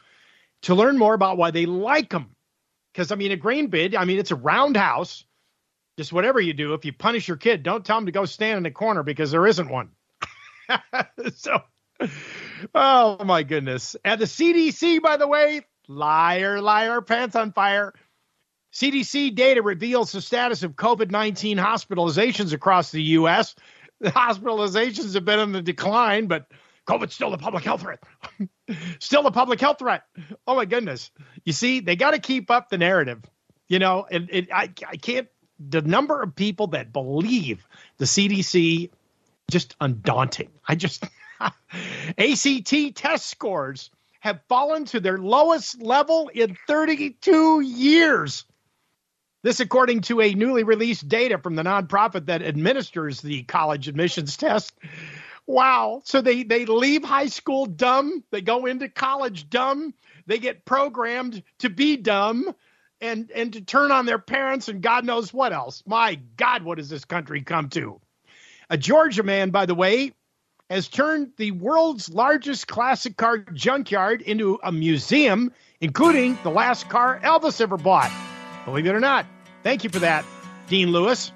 [0.63, 2.35] to learn more about why they like them.
[2.93, 5.25] Because I mean, a grain bin, I mean, it's a round house.
[5.97, 8.59] Just whatever you do, if you punish your kid, don't tell him to go stand
[8.59, 9.91] in the corner because there isn't one.
[11.35, 11.61] so,
[12.75, 13.97] oh my goodness.
[14.05, 17.95] And the CDC, by the way, liar, liar, pants on fire.
[18.73, 23.55] CDC data reveals the status of COVID 19 hospitalizations across the U.S.
[24.01, 26.47] The hospitalizations have been in the decline, but
[26.87, 28.03] COVID's still a public health threat.
[29.01, 30.05] still a public health threat.
[30.47, 31.11] Oh my goodness.
[31.45, 33.23] You see, they got to keep up the narrative.
[33.69, 35.29] You know, and I, I can't,
[35.61, 37.65] the number of people that believe
[37.99, 38.91] the CDC,
[39.51, 40.51] just undaunting.
[40.67, 41.05] I just,
[42.19, 43.91] ACT test scores
[44.21, 48.45] have fallen to their lowest level in 32 years.
[49.43, 54.37] This, according to a newly released data from the nonprofit that administers the college admissions
[54.37, 54.75] test.
[55.47, 56.03] Wow.
[56.05, 59.95] So they, they leave high school dumb, they go into college dumb,
[60.27, 62.55] they get programmed to be dumb
[63.01, 65.83] and, and to turn on their parents and God knows what else.
[65.87, 68.01] My God, what has this country come to?
[68.71, 70.13] A Georgia man, by the way,
[70.71, 77.19] has turned the world's largest classic car junkyard into a museum, including the last car
[77.21, 78.13] Elvis ever bought.
[78.65, 79.27] Believe it or not.
[79.65, 80.25] Thank you for that,
[80.69, 81.33] Dean Lewis.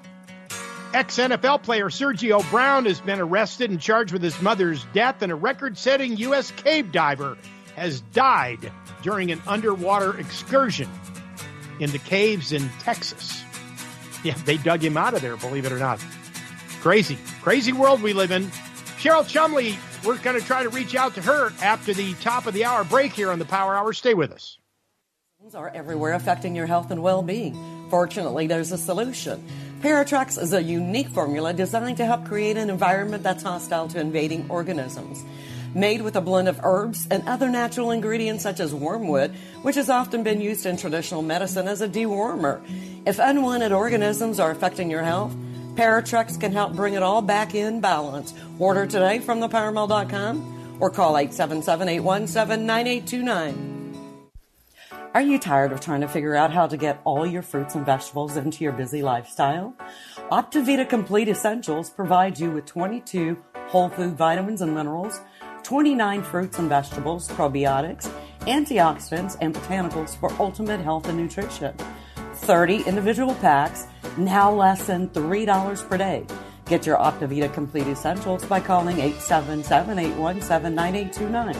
[0.93, 5.29] Ex NFL player Sergio Brown has been arrested and charged with his mother's death, and
[5.29, 6.51] a record setting U.S.
[6.51, 7.37] cave diver
[7.75, 8.71] has died
[9.03, 10.89] during an underwater excursion
[11.81, 13.43] in the caves in Texas.
[14.23, 15.99] Yeah, they dug him out of there, believe it or not.
[16.85, 18.45] Crazy, crazy world we live in.
[18.99, 19.75] Cheryl Chumley,
[20.05, 22.83] we're going to try to reach out to her after the top of the hour
[22.83, 23.91] break here on the Power Hour.
[23.91, 24.59] Stay with us.
[25.55, 27.57] Are everywhere affecting your health and well being.
[27.89, 29.43] Fortunately, there's a solution.
[29.81, 34.45] Paratrex is a unique formula designed to help create an environment that's hostile to invading
[34.47, 35.23] organisms.
[35.73, 39.33] Made with a blend of herbs and other natural ingredients such as wormwood,
[39.63, 42.61] which has often been used in traditional medicine as a dewormer.
[43.07, 45.35] If unwanted organisms are affecting your health,
[45.75, 48.33] Paratrex can help bring it all back in balance.
[48.59, 53.75] Order today from thepowermall.com or call 877 817 9829.
[55.15, 57.85] Are you tired of trying to figure out how to get all your fruits and
[57.85, 59.73] vegetables into your busy lifestyle?
[60.29, 65.21] Optivita Complete Essentials provides you with 22 whole food vitamins and minerals,
[65.63, 68.11] 29 fruits and vegetables, probiotics,
[68.41, 71.73] antioxidants, and botanicals for ultimate health and nutrition.
[72.33, 73.87] 30 individual packs,
[74.17, 76.25] now less than $3 per day.
[76.65, 81.55] Get your Optivita Complete Essentials by calling 877 817 9829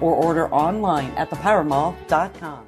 [0.00, 2.64] or order online at thepowermall.com.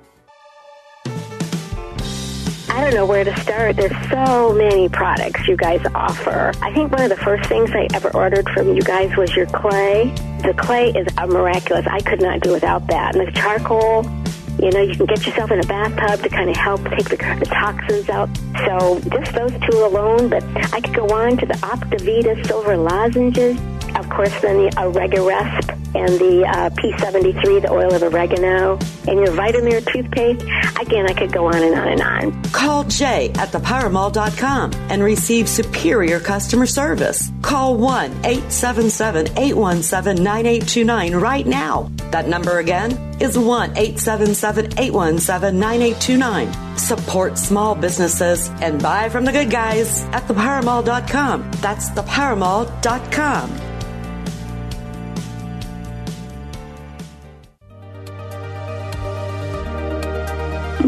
[2.70, 3.76] I don't know where to start.
[3.76, 6.52] There's so many products you guys offer.
[6.62, 9.46] I think one of the first things I ever ordered from you guys was your
[9.46, 10.14] clay.
[10.42, 11.86] The clay is miraculous.
[11.88, 13.16] I could not do without that.
[13.16, 14.04] And the charcoal,
[14.62, 17.16] you know, you can get yourself in a bathtub to kind of help take the,
[17.16, 18.28] the toxins out.
[18.66, 20.44] So just those two alone, but
[20.74, 23.58] I could go on to the Optivita silver lozenges.
[23.96, 29.28] Of course, then the Oregaresp and the uh, P73, the oil of oregano, and your
[29.28, 30.42] Vitamir toothpaste.
[30.80, 32.42] Again, I could go on and on and on.
[32.52, 37.30] Call Jay at thepowermall.com and receive superior customer service.
[37.42, 41.90] Call 1 877 817 9829 right now.
[42.10, 46.78] That number again is 1 877 817 9829.
[46.78, 51.50] Support small businesses and buy from the good guys at thepowermall.com.
[51.60, 53.70] That's thepowermall.com.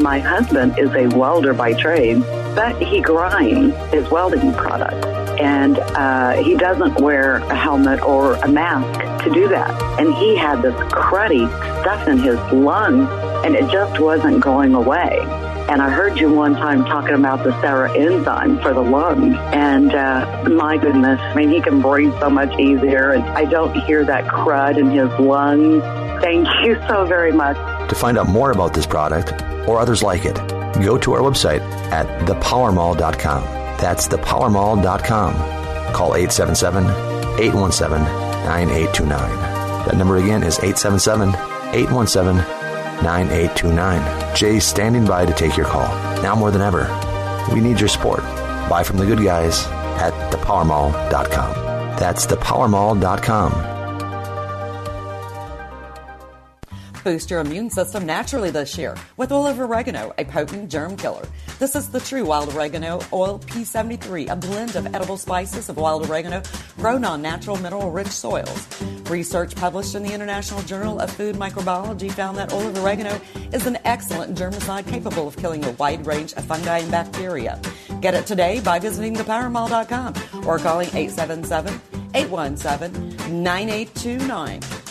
[0.02, 2.20] My husband is a welder by trade,
[2.56, 5.06] but he grinds his welding product.
[5.40, 9.70] And uh, he doesn't wear a helmet or a mask to do that.
[10.00, 11.48] And he had this cruddy
[11.80, 13.08] stuff in his lungs,
[13.44, 15.18] and it just wasn't going away.
[15.68, 19.36] And I heard you one time talking about the Sarah enzyme for the lungs.
[19.52, 23.12] And uh, my goodness, I mean, he can breathe so much easier.
[23.12, 25.82] And I don't hear that crud in his lungs.
[26.22, 27.56] Thank you so very much.
[27.88, 29.32] To find out more about this product
[29.68, 30.34] or others like it,
[30.82, 33.42] go to our website at thepowermall.com.
[33.78, 35.34] That's thepowermall.com.
[35.92, 36.84] Call 877
[37.40, 38.04] 817
[38.44, 39.52] 9829.
[39.86, 41.28] That number again is 877
[41.74, 42.61] 817
[43.02, 44.36] 9829.
[44.36, 45.88] Jay's standing by to take your call.
[46.22, 46.86] Now more than ever,
[47.52, 48.20] we need your support.
[48.68, 49.66] Buy from the good guys
[49.98, 51.52] at thepowermall.com.
[51.96, 53.71] That's thepowermall.com.
[57.04, 61.26] Boost your immune system naturally this year with of oregano, a potent germ killer.
[61.58, 66.08] This is the true wild oregano oil P73, a blend of edible spices of wild
[66.08, 66.42] oregano
[66.76, 68.68] grown on natural mineral rich soils.
[69.10, 73.20] Research published in the International Journal of Food Microbiology found that of oregano
[73.52, 77.60] is an excellent germicide capable of killing a wide range of fungi and bacteria.
[78.00, 81.80] Get it today by visiting thepowermall.com or calling 877
[82.14, 84.81] 817 9829.